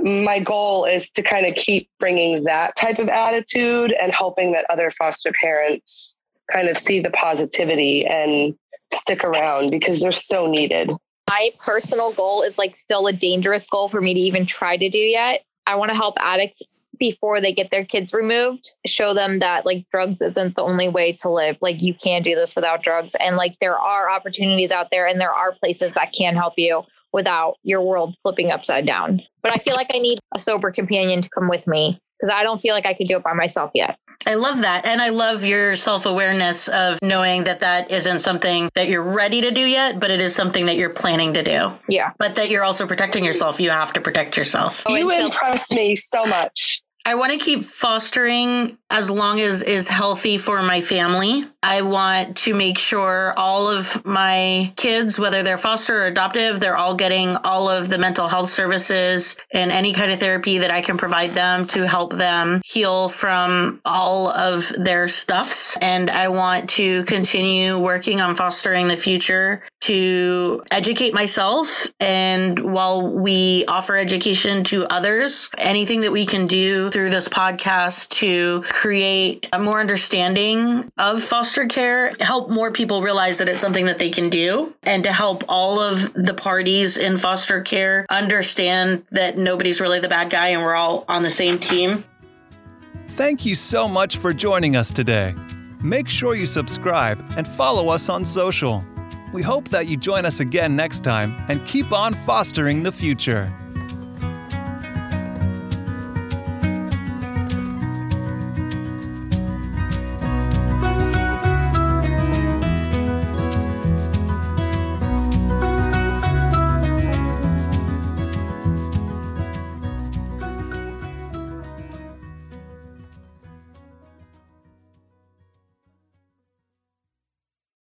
My 0.00 0.40
goal 0.40 0.84
is 0.84 1.10
to 1.12 1.22
kind 1.22 1.46
of 1.46 1.54
keep 1.54 1.88
bringing 1.98 2.44
that 2.44 2.76
type 2.76 2.98
of 2.98 3.08
attitude 3.08 3.94
and 4.00 4.12
hoping 4.12 4.52
that 4.52 4.66
other 4.70 4.90
foster 4.90 5.32
parents 5.40 6.16
kind 6.52 6.68
of 6.68 6.78
see 6.78 7.00
the 7.00 7.10
positivity 7.10 8.06
and 8.06 8.54
stick 8.92 9.24
around 9.24 9.70
because 9.70 10.00
they're 10.00 10.12
so 10.12 10.46
needed. 10.46 10.90
my 11.28 11.50
personal 11.64 12.12
goal 12.12 12.42
is 12.42 12.56
like 12.56 12.76
still 12.76 13.06
a 13.08 13.12
dangerous 13.12 13.68
goal 13.68 13.88
for 13.88 14.00
me 14.00 14.14
to 14.14 14.20
even 14.20 14.46
try 14.46 14.76
to 14.76 14.88
do 14.88 14.98
yet. 14.98 15.42
I 15.66 15.74
want 15.74 15.90
to 15.90 15.96
help 15.96 16.14
addicts 16.20 16.62
before 16.98 17.40
they 17.40 17.52
get 17.52 17.70
their 17.70 17.84
kids 17.84 18.12
removed, 18.12 18.70
show 18.86 19.14
them 19.14 19.38
that 19.40 19.66
like 19.66 19.86
drugs 19.90 20.20
isn't 20.20 20.56
the 20.56 20.62
only 20.62 20.88
way 20.88 21.12
to 21.22 21.30
live. 21.30 21.56
Like 21.60 21.82
you 21.82 21.94
can 21.94 22.22
do 22.22 22.34
this 22.34 22.54
without 22.54 22.82
drugs. 22.82 23.12
And 23.18 23.36
like 23.36 23.56
there 23.60 23.78
are 23.78 24.10
opportunities 24.10 24.70
out 24.70 24.88
there 24.90 25.06
and 25.06 25.20
there 25.20 25.32
are 25.32 25.52
places 25.52 25.92
that 25.94 26.12
can 26.12 26.34
help 26.34 26.54
you 26.56 26.82
without 27.12 27.56
your 27.62 27.82
world 27.82 28.14
flipping 28.22 28.50
upside 28.50 28.86
down. 28.86 29.22
But 29.42 29.52
I 29.52 29.58
feel 29.58 29.74
like 29.74 29.90
I 29.92 29.98
need 29.98 30.18
a 30.34 30.38
sober 30.38 30.70
companion 30.70 31.22
to 31.22 31.28
come 31.30 31.48
with 31.48 31.66
me 31.66 31.98
because 32.18 32.34
I 32.34 32.42
don't 32.42 32.60
feel 32.60 32.74
like 32.74 32.86
I 32.86 32.94
could 32.94 33.08
do 33.08 33.16
it 33.16 33.22
by 33.22 33.32
myself 33.32 33.70
yet. 33.74 33.98
I 34.26 34.34
love 34.34 34.62
that. 34.62 34.86
And 34.86 35.00
I 35.00 35.10
love 35.10 35.44
your 35.44 35.76
self 35.76 36.06
awareness 36.06 36.68
of 36.68 36.98
knowing 37.02 37.44
that 37.44 37.60
that 37.60 37.90
isn't 37.90 38.20
something 38.20 38.70
that 38.74 38.88
you're 38.88 39.02
ready 39.02 39.40
to 39.42 39.50
do 39.50 39.60
yet, 39.60 40.00
but 40.00 40.10
it 40.10 40.20
is 40.20 40.34
something 40.34 40.66
that 40.66 40.76
you're 40.76 40.90
planning 40.90 41.34
to 41.34 41.42
do. 41.42 41.70
Yeah. 41.88 42.12
But 42.18 42.36
that 42.36 42.50
you're 42.50 42.64
also 42.64 42.86
protecting 42.86 43.24
yourself. 43.24 43.60
You 43.60 43.70
have 43.70 43.92
to 43.92 44.00
protect 44.00 44.36
yourself. 44.36 44.84
You 44.88 45.06
oh, 45.06 45.10
until- 45.10 45.26
impressed 45.26 45.74
me 45.74 45.94
so 45.94 46.24
much. 46.24 46.82
I 47.08 47.14
want 47.14 47.30
to 47.30 47.38
keep 47.38 47.62
fostering 47.62 48.78
as 48.90 49.08
long 49.08 49.38
as 49.38 49.62
is 49.62 49.86
healthy 49.88 50.38
for 50.38 50.60
my 50.62 50.80
family. 50.80 51.44
I 51.68 51.82
want 51.82 52.36
to 52.44 52.54
make 52.54 52.78
sure 52.78 53.34
all 53.36 53.68
of 53.68 54.06
my 54.06 54.72
kids, 54.76 55.18
whether 55.18 55.42
they're 55.42 55.58
foster 55.58 56.02
or 56.02 56.06
adoptive, 56.06 56.60
they're 56.60 56.76
all 56.76 56.94
getting 56.94 57.34
all 57.42 57.68
of 57.68 57.88
the 57.88 57.98
mental 57.98 58.28
health 58.28 58.50
services 58.50 59.34
and 59.52 59.72
any 59.72 59.92
kind 59.92 60.12
of 60.12 60.20
therapy 60.20 60.58
that 60.58 60.70
I 60.70 60.80
can 60.80 60.96
provide 60.96 61.30
them 61.30 61.66
to 61.68 61.84
help 61.84 62.12
them 62.12 62.62
heal 62.64 63.08
from 63.08 63.80
all 63.84 64.28
of 64.28 64.72
their 64.78 65.08
stuffs. 65.08 65.76
And 65.78 66.08
I 66.08 66.28
want 66.28 66.70
to 66.70 67.02
continue 67.02 67.76
working 67.76 68.20
on 68.20 68.36
fostering 68.36 68.86
the 68.86 68.96
future 68.96 69.64
to 69.80 70.62
educate 70.72 71.14
myself. 71.14 71.86
And 72.00 72.72
while 72.72 73.08
we 73.08 73.64
offer 73.66 73.96
education 73.96 74.64
to 74.64 74.84
others, 74.86 75.48
anything 75.58 76.00
that 76.00 76.12
we 76.12 76.26
can 76.26 76.46
do 76.46 76.90
through 76.90 77.10
this 77.10 77.28
podcast 77.28 78.08
to 78.18 78.62
create 78.62 79.48
a 79.52 79.60
more 79.60 79.80
understanding 79.80 80.90
of 80.98 81.22
foster 81.56 81.68
care, 81.68 82.12
help 82.20 82.50
more 82.50 82.70
people 82.70 83.00
realize 83.00 83.38
that 83.38 83.48
it's 83.48 83.60
something 83.60 83.86
that 83.86 83.96
they 83.96 84.10
can 84.10 84.28
do, 84.28 84.74
and 84.82 85.02
to 85.04 85.10
help 85.10 85.42
all 85.48 85.80
of 85.80 86.12
the 86.12 86.34
parties 86.34 86.98
in 86.98 87.16
foster 87.16 87.62
care 87.62 88.04
understand 88.10 89.02
that 89.10 89.38
nobody's 89.38 89.80
really 89.80 89.98
the 89.98 90.08
bad 90.08 90.28
guy 90.28 90.48
and 90.48 90.60
we're 90.60 90.74
all 90.74 91.06
on 91.08 91.22
the 91.22 91.30
same 91.30 91.58
team. 91.58 92.04
Thank 93.08 93.46
you 93.46 93.54
so 93.54 93.88
much 93.88 94.18
for 94.18 94.34
joining 94.34 94.76
us 94.76 94.90
today. 94.90 95.34
Make 95.82 96.10
sure 96.10 96.34
you 96.34 96.44
subscribe 96.44 97.24
and 97.38 97.48
follow 97.48 97.88
us 97.88 98.10
on 98.10 98.26
social. 98.26 98.84
We 99.32 99.40
hope 99.40 99.68
that 99.70 99.86
you 99.86 99.96
join 99.96 100.26
us 100.26 100.40
again 100.40 100.76
next 100.76 101.02
time 101.02 101.34
and 101.48 101.66
keep 101.66 101.90
on 101.90 102.12
fostering 102.12 102.82
the 102.82 102.92
future. 102.92 103.50